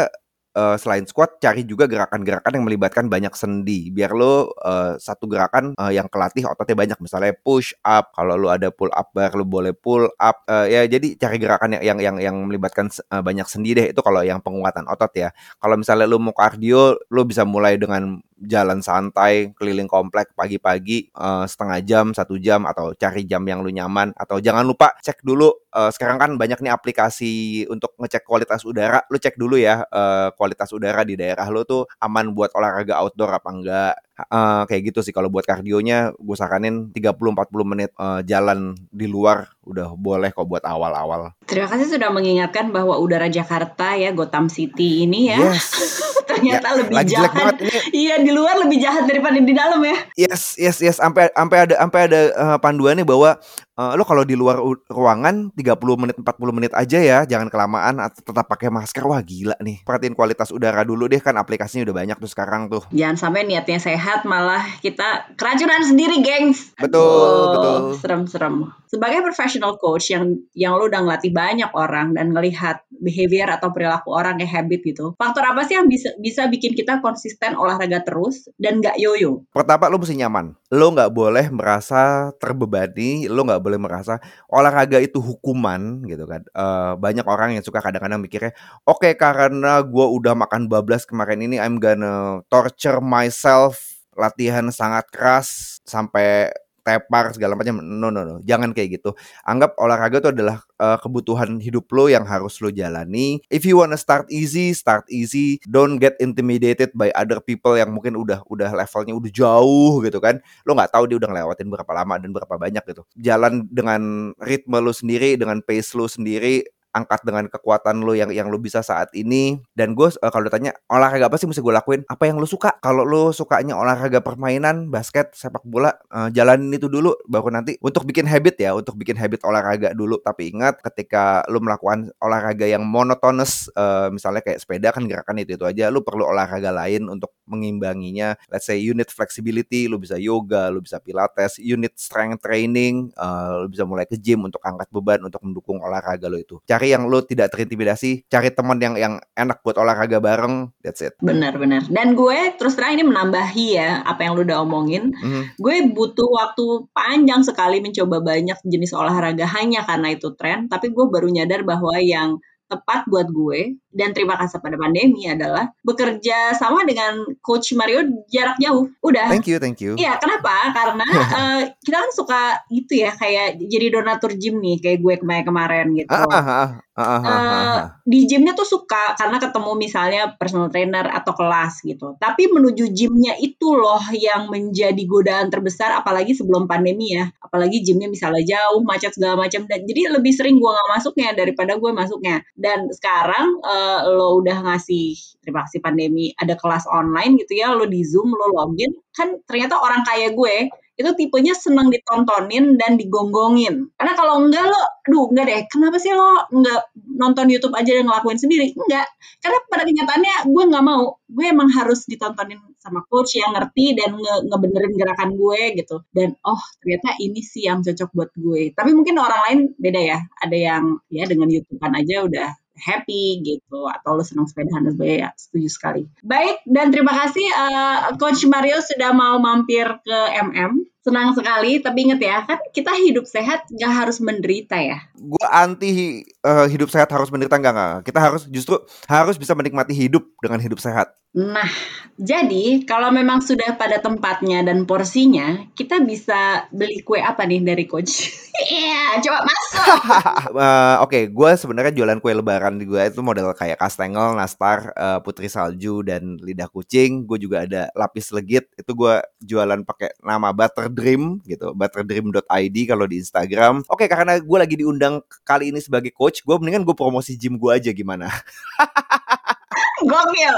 eh, 0.56 0.76
selain 0.80 1.04
squat 1.04 1.36
cari 1.42 1.62
juga 1.68 1.84
gerakan-gerakan 1.90 2.52
yang 2.56 2.64
melibatkan 2.64 3.04
banyak 3.12 3.34
sendi. 3.36 3.90
Biar 3.92 4.14
lo 4.16 4.54
eh, 4.64 4.96
satu 5.02 5.28
gerakan 5.28 5.74
eh, 5.76 5.92
yang 5.98 6.08
kelatih 6.08 6.46
ototnya 6.48 6.76
banyak. 6.78 6.98
Misalnya 7.02 7.34
push 7.36 7.74
up 7.84 8.14
kalau 8.16 8.38
lo 8.38 8.48
ada 8.54 8.70
pull 8.72 8.90
up 8.94 9.12
bar 9.12 9.34
lo 9.36 9.44
boleh 9.44 9.74
pull 9.76 10.08
up. 10.16 10.46
Eh, 10.48 10.66
ya 10.72 10.80
jadi 10.88 11.18
cari 11.18 11.36
gerakan 11.42 11.76
yang 11.78 11.82
yang 11.84 11.98
yang, 12.00 12.16
yang 12.32 12.36
melibatkan 12.48 12.88
eh, 12.88 13.22
banyak 13.22 13.46
sendi 13.50 13.76
deh. 13.76 13.92
Itu 13.92 14.00
kalau 14.00 14.22
yang 14.24 14.40
penguatan 14.40 14.88
otot 14.88 15.12
ya. 15.18 15.28
Kalau 15.60 15.76
misalnya 15.76 16.06
lo 16.08 16.18
mau 16.22 16.32
cardio 16.36 16.96
lo 17.12 17.22
bisa 17.28 17.44
mulai 17.44 17.76
dengan 17.76 18.20
jalan 18.36 18.84
santai 18.84 19.56
keliling 19.56 19.88
komplek 19.88 20.32
pagi-pagi 20.36 21.08
eh, 21.08 21.44
setengah 21.48 21.78
jam 21.82 22.06
satu 22.12 22.36
jam 22.36 22.68
atau 22.68 22.92
cari 22.92 23.24
jam 23.24 23.42
yang 23.48 23.64
lu 23.64 23.72
nyaman 23.72 24.12
atau 24.12 24.38
jangan 24.38 24.64
lupa 24.64 24.92
cek 25.00 25.24
dulu 25.24 25.65
eh, 25.76 25.90
sekarang 25.92 26.16
kan 26.16 26.30
banyak 26.40 26.58
nih 26.64 26.72
aplikasi 26.72 27.64
untuk 27.68 27.92
ngecek 28.00 28.24
kualitas 28.24 28.64
udara 28.64 29.04
lu 29.12 29.20
cek 29.20 29.36
dulu 29.36 29.60
ya 29.60 29.84
eh, 29.84 30.28
kualitas 30.34 30.72
udara 30.72 31.04
di 31.04 31.20
daerah 31.20 31.46
lu 31.52 31.62
tuh 31.68 31.84
aman 32.00 32.32
buat 32.32 32.50
olahraga 32.56 32.96
outdoor 32.96 33.36
apa 33.36 33.50
enggak 33.52 33.94
Eh, 34.16 34.62
kayak 34.64 34.82
gitu 34.96 35.04
sih 35.04 35.12
kalau 35.12 35.28
buat 35.28 35.44
kardionya 35.44 36.08
gue 36.16 36.36
saranin 36.40 36.88
30-40 36.88 37.52
menit 37.68 37.92
eh, 38.00 38.24
jalan 38.24 38.72
di 38.88 39.04
luar 39.04 39.44
udah 39.60 39.92
boleh 39.92 40.32
kok 40.32 40.48
buat 40.48 40.64
awal-awal 40.64 41.36
Terima 41.44 41.68
kasih 41.68 41.84
sudah 41.84 42.08
mengingatkan 42.08 42.72
bahwa 42.72 42.96
udara 42.96 43.28
Jakarta 43.28 43.92
ya 43.92 44.16
Gotham 44.16 44.48
City 44.48 45.04
ini 45.04 45.28
ya 45.36 45.52
yes 45.52 45.68
ternyata 46.32 46.66
Ya, 46.66 46.76
lebih 46.80 46.94
lagi 46.96 47.12
jahat. 47.12 47.32
banget 47.36 47.56
ini 47.60 47.70
Iya 47.92 48.14
di 48.24 48.30
luar 48.32 48.54
lebih 48.64 48.78
jahat 48.80 49.04
daripada 49.04 49.38
di 49.38 49.54
dalam 49.54 49.80
ya. 49.84 49.96
Yes, 50.18 50.56
yes, 50.58 50.80
yes. 50.82 50.96
Sampai 50.98 51.30
sampai 51.32 51.58
ada 51.68 51.74
sampai 51.78 52.00
ada 52.10 52.20
eh, 52.34 52.58
panduannya 52.58 53.04
bahwa 53.06 53.36
eh, 53.76 53.92
lo 53.94 54.02
kalau 54.08 54.24
di 54.24 54.34
luar 54.34 54.58
ruangan 54.88 55.52
30 55.52 56.02
menit 56.02 56.16
40 56.18 56.56
menit 56.56 56.72
aja 56.72 56.98
ya, 56.98 57.18
jangan 57.28 57.52
kelamaan 57.52 58.00
atau 58.00 58.20
tetap 58.24 58.48
pakai 58.48 58.72
masker. 58.72 59.04
Wah, 59.04 59.20
gila 59.20 59.56
nih. 59.60 59.84
Perhatiin 59.84 60.16
kualitas 60.16 60.50
udara 60.50 60.82
dulu 60.82 61.06
deh 61.06 61.20
kan 61.20 61.36
aplikasinya 61.36 61.92
udah 61.92 61.96
banyak 62.02 62.16
tuh 62.16 62.30
sekarang 62.30 62.72
tuh. 62.72 62.82
Jangan 62.90 63.16
sampai 63.20 63.44
niatnya 63.44 63.78
sehat 63.78 64.24
malah 64.24 64.64
kita 64.80 65.36
keracunan 65.36 65.84
sendiri, 65.84 66.24
gengs. 66.24 66.72
Betul, 66.80 67.04
Aduh, 67.04 67.46
betul. 67.52 67.80
Serem-serem. 68.00 68.54
Sebagai 68.86 69.20
professional 69.20 69.76
coach 69.76 70.14
yang 70.14 70.40
yang 70.54 70.78
lo 70.78 70.86
udah 70.86 71.02
ngelatih 71.02 71.34
banyak 71.34 71.70
orang 71.74 72.14
dan 72.14 72.32
ngelihat 72.32 72.86
behavior 73.02 73.50
atau 73.50 73.74
perilaku 73.74 74.14
orang 74.14 74.40
kayak 74.40 74.62
habit 74.62 74.80
gitu. 74.86 75.06
Faktor 75.18 75.44
apa 75.44 75.66
sih 75.66 75.76
yang 75.76 75.90
bisa 75.90 76.14
bisa 76.22 76.48
bikin 76.48 76.72
kita 76.72 77.02
konsisten 77.04 77.58
olahraga 77.58 78.00
terus 78.06 78.48
dan 78.56 78.80
nggak 78.80 78.96
yoyo? 78.96 79.44
Pertama 79.52 79.90
lo 79.90 79.98
mesti 80.00 80.16
nyaman. 80.16 80.54
Lo 80.72 80.94
nggak 80.94 81.12
boleh 81.12 81.46
merasa 81.50 82.30
terbebani, 82.38 83.26
lo 83.26 83.42
nggak 83.42 83.62
boleh 83.66 83.82
merasa 83.82 84.22
olahraga 84.46 85.02
itu 85.02 85.18
hukuman 85.18 86.06
gitu 86.06 86.24
kan. 86.30 86.46
Eh, 86.46 86.94
banyak 87.02 87.26
orang 87.26 87.58
yang 87.58 87.64
suka 87.66 87.82
kadang-kadang 87.82 88.22
mikirnya, 88.22 88.54
oke 88.86 89.10
karena 89.18 89.82
gua 89.82 90.06
udah 90.14 90.38
makan 90.38 90.70
bablas 90.70 91.02
kemarin 91.10 91.42
ini, 91.42 91.58
I'm 91.58 91.82
gonna 91.82 92.46
torture 92.52 93.02
myself, 93.02 93.82
latihan 94.14 94.70
sangat 94.70 95.10
keras 95.10 95.82
sampai 95.84 96.54
tepar 96.86 97.34
segala 97.34 97.58
macam. 97.58 97.82
No 97.82 98.14
no 98.14 98.22
no, 98.22 98.38
jangan 98.46 98.70
kayak 98.70 99.02
gitu. 99.02 99.18
Anggap 99.42 99.74
olahraga 99.82 100.22
itu 100.22 100.30
adalah 100.30 100.62
eh, 100.78 100.98
kebutuhan 101.02 101.58
hidup 101.58 101.90
lo 101.90 102.06
yang 102.06 102.22
harus 102.22 102.62
lo 102.62 102.70
jalani. 102.70 103.42
If 103.50 103.66
you 103.66 103.82
wanna 103.82 103.98
start 103.98 104.30
easy, 104.30 104.70
start 104.78 105.10
easy. 105.10 105.58
Don't 105.66 105.98
get 105.98 106.14
intimidated 106.22 106.94
by 106.94 107.10
other 107.18 107.42
people 107.42 107.74
yang 107.74 107.90
mungkin 107.90 108.14
udah 108.14 108.46
udah 108.46 108.70
levelnya 108.70 109.18
udah 109.18 109.32
jauh 109.34 109.98
gitu 110.04 110.22
kan 110.22 110.38
lo 110.68 110.76
nggak 110.76 110.92
tahu 110.94 111.04
dia 111.10 111.16
udah 111.18 111.30
ngelewatin 111.32 111.68
berapa 111.72 111.92
lama 111.92 112.14
dan 112.22 112.30
berapa 112.30 112.54
banyak 112.54 112.84
gitu. 112.86 113.02
Jalan 113.18 113.66
dengan 113.72 114.32
ritme 114.38 114.78
lo 114.78 114.92
sendiri, 114.94 115.34
dengan 115.40 115.58
pace 115.64 115.96
lo 115.98 116.06
sendiri, 116.06 116.62
angkat 116.96 117.20
dengan 117.28 117.44
kekuatan 117.52 118.00
lo 118.00 118.16
yang 118.16 118.32
yang 118.32 118.48
lo 118.48 118.56
bisa 118.56 118.80
saat 118.80 119.12
ini. 119.12 119.60
Dan 119.76 119.92
gue 119.92 120.08
eh, 120.08 120.30
kalau 120.32 120.48
ditanya 120.48 120.72
olahraga 120.88 121.28
apa 121.28 121.36
sih 121.36 121.44
mesti 121.44 121.60
gue 121.60 121.74
lakuin? 121.76 122.00
Apa 122.08 122.24
yang 122.24 122.40
lo 122.40 122.48
suka? 122.48 122.80
Kalau 122.80 123.04
lo 123.04 123.36
sukanya 123.36 123.76
olahraga 123.76 124.24
permainan, 124.24 124.88
basket, 124.88 125.36
sepak 125.36 125.60
bola, 125.68 125.92
eh, 125.92 126.32
jalanin 126.32 126.72
itu 126.72 126.88
dulu. 126.88 127.12
Baru 127.28 127.52
nanti 127.52 127.76
untuk 127.84 128.08
bikin 128.08 128.24
habit 128.24 128.56
ya, 128.56 128.72
untuk 128.72 128.96
bikin 128.96 129.20
habit 129.20 129.44
olahraga 129.44 129.92
dulu. 129.92 130.16
Tapi 130.24 130.56
ingat 130.56 130.80
ketika 130.80 131.44
lo 131.52 131.60
melakukan 131.60 132.08
olahraga 132.24 132.64
yang 132.64 132.88
monotonous, 132.88 133.68
eh, 133.76 134.08
misalnya 134.08 134.40
kayak 134.40 134.58
sepeda 134.64 134.88
kan 134.96 135.04
gerakan 135.04 135.36
itu 135.44 135.60
itu 135.60 135.64
aja, 135.68 135.92
lo 135.92 136.00
perlu 136.00 136.24
olahraga 136.24 136.72
lain 136.72 137.12
untuk 137.12 137.35
mengimbanginya. 137.46 138.34
Let's 138.50 138.68
say 138.68 138.78
unit 138.78 139.08
flexibility, 139.10 139.86
lu 139.86 139.96
bisa 139.96 140.18
yoga, 140.20 140.68
lu 140.68 140.82
bisa 140.82 140.98
pilates, 141.00 141.58
unit 141.62 141.94
strength 141.96 142.42
training, 142.44 143.10
uh, 143.16 143.64
lu 143.64 143.72
bisa 143.72 143.86
mulai 143.88 144.04
ke 144.04 144.18
gym 144.18 144.44
untuk 144.44 144.60
angkat 144.62 144.90
beban 144.90 145.22
untuk 145.24 145.40
mendukung 145.42 145.80
olahraga 145.80 146.26
lo 146.26 146.38
itu. 146.38 146.58
Cari 146.66 146.92
yang 146.92 147.06
lu 147.06 147.22
tidak 147.24 147.54
terintimidasi, 147.54 148.26
cari 148.28 148.50
teman 148.52 148.78
yang 148.82 148.94
yang 148.98 149.14
enak 149.34 149.62
buat 149.62 149.78
olahraga 149.78 150.18
bareng, 150.18 150.70
that's 150.82 151.00
it. 151.00 151.14
Benar 151.22 151.56
benar. 151.56 151.86
Dan 151.88 152.18
gue 152.18 152.54
terus 152.58 152.74
terang 152.74 152.98
ini 152.98 153.04
menambahi 153.06 153.66
ya 153.78 154.02
apa 154.02 154.26
yang 154.26 154.36
lu 154.36 154.42
udah 154.44 154.62
omongin. 154.62 155.14
Mhm. 155.14 155.42
Gue 155.58 155.86
butuh 155.90 156.28
waktu 156.28 156.64
panjang 156.92 157.46
sekali 157.46 157.80
mencoba 157.80 158.20
banyak 158.20 158.58
jenis 158.66 158.92
olahraga 158.92 159.46
hanya 159.46 159.86
karena 159.86 160.12
itu 160.12 160.34
tren, 160.34 160.66
tapi 160.66 160.90
gue 160.90 161.06
baru 161.06 161.30
nyadar 161.30 161.62
bahwa 161.62 161.96
yang 162.02 162.42
tepat 162.66 163.06
buat 163.06 163.30
gue 163.30 163.78
dan 163.96 164.12
terima 164.12 164.36
kasih 164.36 164.60
pada 164.60 164.76
pandemi 164.76 165.24
adalah 165.24 165.72
bekerja 165.80 166.52
sama 166.52 166.84
dengan 166.84 167.24
coach 167.40 167.72
Mario 167.72 168.04
jarak 168.28 168.60
jauh. 168.60 168.92
Udah. 169.00 169.32
Thank 169.32 169.48
you, 169.48 169.56
thank 169.56 169.80
you. 169.80 169.96
Iya, 169.96 170.20
kenapa? 170.20 170.76
Karena 170.76 171.08
eh, 171.40 171.60
kita 171.80 171.96
kan 172.04 172.10
suka 172.12 172.42
itu 172.68 173.00
ya 173.00 173.16
kayak 173.16 173.56
jadi 173.56 173.96
donatur 173.96 174.36
gym 174.36 174.60
nih 174.60 174.76
kayak 174.84 175.00
gue 175.00 175.14
kemarin-kemarin 175.24 175.86
gitu. 175.96 176.12
Ah, 176.12 176.28
ah, 176.28 176.36
ah, 176.36 176.68
ah, 176.96 177.00
ah, 177.00 177.20
ah, 177.24 177.36
Eh, 177.36 177.78
ah. 177.80 177.84
di 178.04 178.24
gymnya 178.28 178.52
tuh 178.56 178.68
suka 178.68 179.16
karena 179.16 179.36
ketemu 179.40 179.72
misalnya 179.76 180.22
personal 180.36 180.68
trainer 180.68 181.08
atau 181.08 181.32
kelas 181.32 181.84
gitu. 181.84 182.16
Tapi 182.20 182.48
menuju 182.52 182.92
gymnya 182.92 183.36
itu 183.40 183.76
loh 183.76 184.00
yang 184.12 184.48
menjadi 184.52 185.02
godaan 185.04 185.48
terbesar 185.48 185.92
apalagi 185.96 186.36
sebelum 186.36 186.68
pandemi 186.68 187.16
ya. 187.16 187.28
Apalagi 187.40 187.84
gymnya 187.84 188.08
misalnya 188.08 188.42
jauh, 188.44 188.84
macet 188.84 189.12
segala 189.16 189.36
macam. 189.46 189.64
Dan 189.68 189.84
jadi 189.84 190.16
lebih 190.16 190.32
sering 190.32 190.56
gue 190.60 190.70
nggak 190.70 190.90
masuknya 190.92 191.28
daripada 191.36 191.76
gue 191.76 191.90
masuknya. 191.92 192.36
Dan 192.56 192.88
sekarang 192.92 193.60
lo 194.06 194.42
udah 194.42 194.56
ngasih 194.66 195.16
terima 195.42 195.64
kasih 195.66 195.80
pandemi 195.84 196.34
ada 196.42 196.54
kelas 196.58 196.84
online 196.90 197.38
gitu 197.42 197.58
ya, 197.62 197.72
lo 197.74 197.86
di 197.86 198.02
zoom, 198.02 198.28
lo 198.30 198.46
login, 198.54 198.92
kan 199.14 199.38
ternyata 199.46 199.78
orang 199.78 200.02
kaya 200.04 200.34
gue 200.34 200.68
itu 200.96 201.10
tipenya 201.12 201.52
seneng 201.52 201.92
ditontonin 201.92 202.80
dan 202.80 202.96
digonggongin. 202.96 203.92
Karena 204.00 204.12
kalau 204.16 204.40
enggak 204.40 204.64
lo, 204.64 204.80
duh 205.04 205.28
enggak 205.28 205.46
deh, 205.46 205.60
kenapa 205.68 205.96
sih 206.00 206.12
lo 206.16 206.48
enggak 206.48 206.88
nonton 206.96 207.52
YouTube 207.52 207.76
aja 207.76 208.00
dan 208.00 208.08
ngelakuin 208.08 208.40
sendiri? 208.40 208.72
Enggak. 208.72 209.04
Karena 209.44 209.58
pada 209.68 209.84
kenyataannya 209.84 210.34
gue 210.48 210.62
nggak 210.72 210.84
mau. 210.84 211.20
Gue 211.28 211.52
emang 211.52 211.68
harus 211.68 212.08
ditontonin 212.08 212.56
sama 212.80 213.04
coach 213.12 213.36
yang 213.36 213.52
ngerti 213.52 213.92
dan 213.92 214.16
nge 214.16 214.34
ngebenerin 214.48 214.94
gerakan 214.96 215.30
gue 215.36 215.60
gitu. 215.76 215.96
Dan 216.16 216.32
oh 216.48 216.60
ternyata 216.80 217.12
ini 217.20 217.44
sih 217.44 217.68
yang 217.68 217.84
cocok 217.84 218.10
buat 218.16 218.30
gue. 218.32 218.72
Tapi 218.72 218.90
mungkin 218.96 219.20
orang 219.20 219.40
lain 219.52 219.58
beda 219.76 220.00
ya. 220.00 220.18
Ada 220.40 220.56
yang 220.56 220.84
ya 221.12 221.28
dengan 221.28 221.52
YouTubean 221.52 221.92
aja 221.92 222.16
udah 222.24 222.48
happy 222.76 223.40
gitu 223.42 223.88
atau 223.88 224.16
lo 224.16 224.24
senang 224.24 224.46
sepedahan 224.46 224.86
dan 224.86 224.92
sebagainya 224.94 225.20
ya, 225.26 225.30
setuju 225.36 225.68
sekali. 225.68 226.02
Baik 226.22 226.62
dan 226.68 226.92
terima 226.92 227.12
kasih 227.12 227.46
eh, 227.46 227.98
coach 228.20 228.44
Mario 228.48 228.78
sudah 228.84 229.10
mau 229.16 229.40
mampir 229.40 229.86
ke 230.04 230.18
MM 230.46 230.95
senang 231.06 231.30
sekali 231.38 231.78
tapi 231.78 232.10
inget 232.10 232.20
ya 232.26 232.42
kan 232.42 232.58
kita 232.74 232.90
hidup 232.98 233.30
sehat 233.30 233.70
nggak 233.70 233.92
harus 233.94 234.18
menderita 234.18 234.74
ya 234.74 234.98
gue 235.14 235.46
anti 235.46 236.26
eh, 236.26 236.66
hidup 236.70 236.88
sehat 236.92 237.10
harus 237.10 237.28
menderita 237.28 237.58
enggak 237.58 237.74
enggak. 237.74 237.94
Kita 238.06 238.18
harus 238.22 238.42
justru 238.46 238.78
harus 239.10 239.36
bisa 239.36 239.52
menikmati 239.58 239.92
hidup 239.92 240.22
dengan 240.38 240.62
hidup 240.62 240.78
sehat. 240.78 241.16
Nah, 241.36 241.68
jadi 242.16 242.88
kalau 242.88 243.12
memang 243.12 243.44
sudah 243.44 243.76
pada 243.76 244.00
tempatnya 244.00 244.64
dan 244.64 244.88
porsinya, 244.88 245.68
kita 245.76 246.00
bisa 246.00 246.64
beli 246.72 247.04
kue 247.04 247.20
apa 247.20 247.44
nih 247.44 247.60
dari 247.60 247.84
coach? 247.84 248.14
Iya, 248.56 249.20
coba 249.20 249.44
masuk. 249.44 250.00
Eh, 250.64 250.96
Oke, 251.04 251.28
gue 251.28 251.50
sebenarnya 251.60 251.92
jualan 251.92 252.16
kue 252.24 252.32
lebaran 252.32 252.80
di 252.80 252.88
gue 252.88 253.04
itu 253.04 253.20
model 253.20 253.52
kayak 253.52 253.76
kastengel, 253.76 254.32
nastar, 254.32 254.96
eh, 254.96 255.20
putri 255.20 255.52
salju 255.52 256.00
dan 256.00 256.40
lidah 256.40 256.72
kucing. 256.72 257.28
Gue 257.28 257.36
juga 257.36 257.68
ada 257.68 257.92
lapis 257.92 258.32
legit. 258.32 258.72
Itu 258.80 258.96
gue 258.96 259.20
jualan 259.44 259.84
pakai 259.84 260.16
nama 260.24 260.56
Butter 260.56 260.88
Dream 260.96 261.44
gitu, 261.44 261.76
butterdream.id 261.76 262.76
kalau 262.88 263.04
di 263.04 263.20
Instagram. 263.20 263.84
Oke, 263.92 264.08
karena 264.08 264.40
gue 264.40 264.58
lagi 264.58 264.80
diundang 264.80 265.20
kali 265.44 265.68
ini 265.68 265.84
sebagai 265.84 266.10
coach, 266.16 266.40
gue 266.40 266.56
mendingan 266.56 266.88
gue 266.88 266.96
promosi 266.96 267.36
gym 267.36 267.60
gue 267.60 267.68
aja 267.68 267.92
gimana? 267.92 268.32
Gokil. 270.08 270.56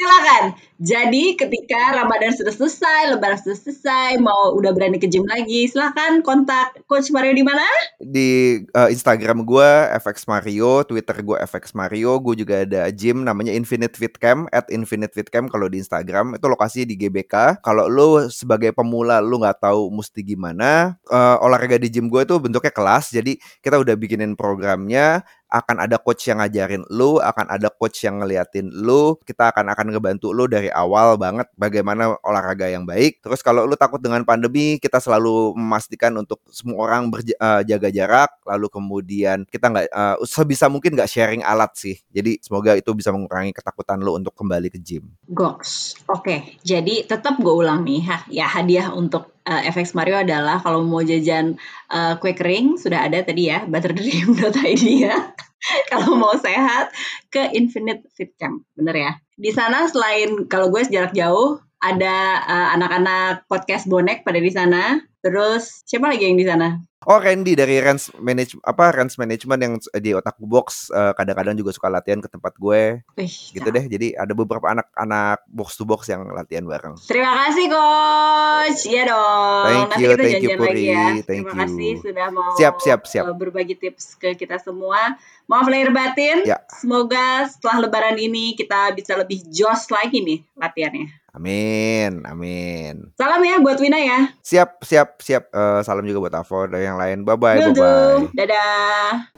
Silakan. 0.00 0.56
Jadi 0.80 1.36
ketika 1.36 1.92
Ramadan 1.92 2.32
sudah 2.32 2.56
selesai, 2.56 3.12
Lebaran 3.12 3.36
sudah 3.36 3.52
selesai, 3.52 4.16
mau 4.16 4.56
udah 4.56 4.72
berani 4.72 4.96
ke 4.96 5.04
gym 5.04 5.28
lagi, 5.28 5.68
silakan 5.68 6.24
kontak 6.24 6.72
Coach 6.88 7.12
Mario 7.12 7.36
di 7.36 7.44
mana? 7.44 7.68
di 8.00 8.64
eh, 8.64 8.88
Instagram 8.90 9.44
gue 9.44 9.70
FX 10.00 10.24
Mario, 10.24 10.82
Twitter 10.88 11.20
gue 11.20 11.36
FX 11.44 11.76
Mario, 11.76 12.16
gue 12.18 12.34
juga 12.40 12.64
ada 12.64 12.88
gym 12.88 13.22
namanya 13.28 13.52
Infinite 13.52 13.92
Fit 13.94 14.16
Camp 14.16 14.48
at 14.56 14.66
Infinite 14.72 15.12
Fit 15.12 15.28
Camp 15.28 15.52
kalau 15.52 15.68
di 15.68 15.78
Instagram 15.78 16.40
itu 16.40 16.46
lokasi 16.48 16.88
di 16.88 16.96
GBK. 16.96 17.60
Kalau 17.60 17.86
lu 17.86 18.26
sebagai 18.32 18.72
pemula 18.72 19.20
lu 19.20 19.36
nggak 19.44 19.60
tahu 19.62 19.92
mesti 19.92 20.24
gimana, 20.24 20.96
eh, 21.12 21.36
olahraga 21.44 21.76
di 21.76 21.92
gym 21.92 22.08
gue 22.08 22.24
itu 22.24 22.40
bentuknya 22.40 22.72
kelas, 22.72 23.12
jadi 23.12 23.36
kita 23.60 23.76
udah 23.76 23.94
bikinin 23.94 24.32
programnya. 24.32 25.20
Akan 25.50 25.82
ada 25.82 25.98
coach 25.98 26.30
yang 26.30 26.38
ngajarin 26.38 26.86
lu, 26.88 27.18
akan 27.18 27.50
ada 27.50 27.68
coach 27.68 28.06
yang 28.06 28.22
ngeliatin 28.22 28.70
lu. 28.70 29.18
Kita 29.26 29.50
akan 29.50 29.74
akan 29.74 29.86
ngebantu 29.90 30.30
lu 30.30 30.46
dari 30.46 30.70
awal 30.70 31.18
banget 31.18 31.50
bagaimana 31.58 32.14
olahraga 32.22 32.70
yang 32.70 32.86
baik. 32.86 33.18
Terus 33.20 33.42
kalau 33.42 33.66
lu 33.66 33.74
takut 33.74 33.98
dengan 33.98 34.22
pandemi, 34.22 34.78
kita 34.78 35.02
selalu 35.02 35.58
memastikan 35.58 36.14
untuk 36.14 36.38
semua 36.48 36.86
orang 36.86 37.10
berjaga 37.10 37.90
jarak. 37.90 38.30
Lalu 38.46 38.66
kemudian 38.70 39.42
kita 39.50 39.66
nggak 39.68 39.86
eh, 39.90 40.16
sebisa 40.24 40.70
mungkin 40.70 40.94
nggak 40.94 41.10
sharing 41.10 41.42
alat 41.42 41.74
sih. 41.74 41.98
Jadi 42.14 42.38
semoga 42.38 42.78
itu 42.78 42.94
bisa 42.94 43.10
mengurangi 43.10 43.50
ketakutan 43.50 43.98
lu 43.98 44.14
untuk 44.14 44.32
kembali 44.38 44.70
ke 44.70 44.78
gym. 44.78 45.10
Goks. 45.26 46.00
Oke, 46.06 46.56
jadi 46.62 47.02
tetap 47.04 47.42
gue 47.42 47.50
ulang 47.50 47.82
nih, 47.82 48.00
ha. 48.06 48.16
ya 48.30 48.46
hadiah 48.46 48.94
untuk 48.94 49.39
eh, 49.46 49.62
FX 49.70 49.96
Mario 49.96 50.20
adalah 50.20 50.60
kalau 50.60 50.84
mau 50.84 51.00
jajan 51.00 51.56
eh, 51.92 52.14
kue 52.18 52.32
kering 52.32 52.76
sudah 52.76 53.06
ada 53.06 53.22
tadi 53.24 53.48
ya, 53.48 53.64
butterdream.id 53.64 54.84
ya. 54.84 55.16
kalau 55.92 56.16
mau 56.16 56.32
sehat 56.40 56.90
ke 57.28 57.52
Infinite 57.52 58.08
Fit 58.16 58.32
Camp, 58.40 58.64
bener 58.74 58.96
ya. 58.96 59.12
Di 59.36 59.52
sana 59.52 59.88
selain 59.88 60.48
kalau 60.48 60.72
gue 60.72 60.84
jarak 60.88 61.12
jauh 61.12 61.60
ada 61.80 62.16
eh, 62.44 62.68
anak-anak 62.76 63.48
podcast 63.48 63.88
bonek 63.88 64.24
pada 64.24 64.40
di 64.40 64.52
sana. 64.52 65.00
Terus 65.20 65.84
siapa 65.84 66.08
lagi 66.08 66.28
yang 66.28 66.40
di 66.40 66.48
sana? 66.48 66.80
Oh 67.08 67.16
Randy 67.16 67.56
dari 67.56 67.80
Rans 67.80 68.12
Manage 68.20 68.60
apa 68.60 68.92
Rans 68.92 69.16
Management 69.16 69.60
yang 69.64 69.74
di 70.04 70.12
Otaku 70.12 70.44
Box 70.44 70.92
eh, 70.92 71.16
kadang-kadang 71.16 71.56
juga 71.56 71.72
suka 71.72 71.88
latihan 71.88 72.20
ke 72.20 72.28
tempat 72.28 72.52
gue 72.60 73.00
Wih, 73.16 73.34
gitu 73.56 73.68
deh. 73.72 73.84
Jadi 73.88 74.12
ada 74.12 74.36
beberapa 74.36 74.68
anak-anak 74.68 75.48
box 75.48 75.80
to 75.80 75.88
box 75.88 76.12
yang 76.12 76.28
latihan 76.28 76.68
bareng. 76.68 77.00
Terima 77.08 77.32
kasih 77.40 77.72
coach. 77.72 78.80
Iya 78.84 79.02
dong. 79.08 79.64
Thank 79.64 79.80
Nanti 79.80 80.02
you, 80.04 80.08
kita 80.12 80.20
thank 80.20 80.42
you, 80.44 80.50
lagi 80.52 80.52
ya. 80.52 80.60
Puri. 80.60 80.84
Thank 81.24 81.44
Terima 81.48 81.48
you. 81.48 81.60
kasih 81.64 81.90
sudah 82.04 82.26
mau 82.28 82.50
Siap, 82.60 82.74
siap, 82.84 83.00
siap. 83.08 83.24
uh, 83.24 83.36
berbagi 83.36 83.74
tips 83.80 84.20
ke 84.20 84.36
kita 84.36 84.60
semua. 84.60 85.16
Maaf 85.48 85.66
lahir 85.72 85.96
batin. 85.96 86.44
Ya. 86.44 86.60
Semoga 86.68 87.48
setelah 87.48 87.88
lebaran 87.88 88.20
ini 88.20 88.52
kita 88.52 88.92
bisa 88.92 89.16
lebih 89.16 89.40
jos 89.48 89.88
lagi 89.88 90.20
nih 90.20 90.44
latihannya. 90.52 91.19
Amin, 91.30 92.26
amin. 92.26 93.14
Salam 93.14 93.38
ya 93.46 93.62
buat 93.62 93.78
Wina 93.78 94.02
ya. 94.02 94.34
Siap, 94.42 94.82
siap, 94.82 95.22
siap. 95.22 95.46
Eh, 95.54 95.80
salam 95.86 96.02
juga 96.02 96.26
buat 96.26 96.34
Avo 96.34 96.66
dan 96.66 96.82
yang 96.82 96.98
lain. 96.98 97.22
Bye 97.22 97.38
bye, 97.38 97.58
bye 97.70 97.74
bye. 97.74 98.20
Dadah. 98.34 99.30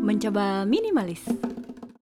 Mencoba 0.00 0.64
minimalis. 0.64 1.20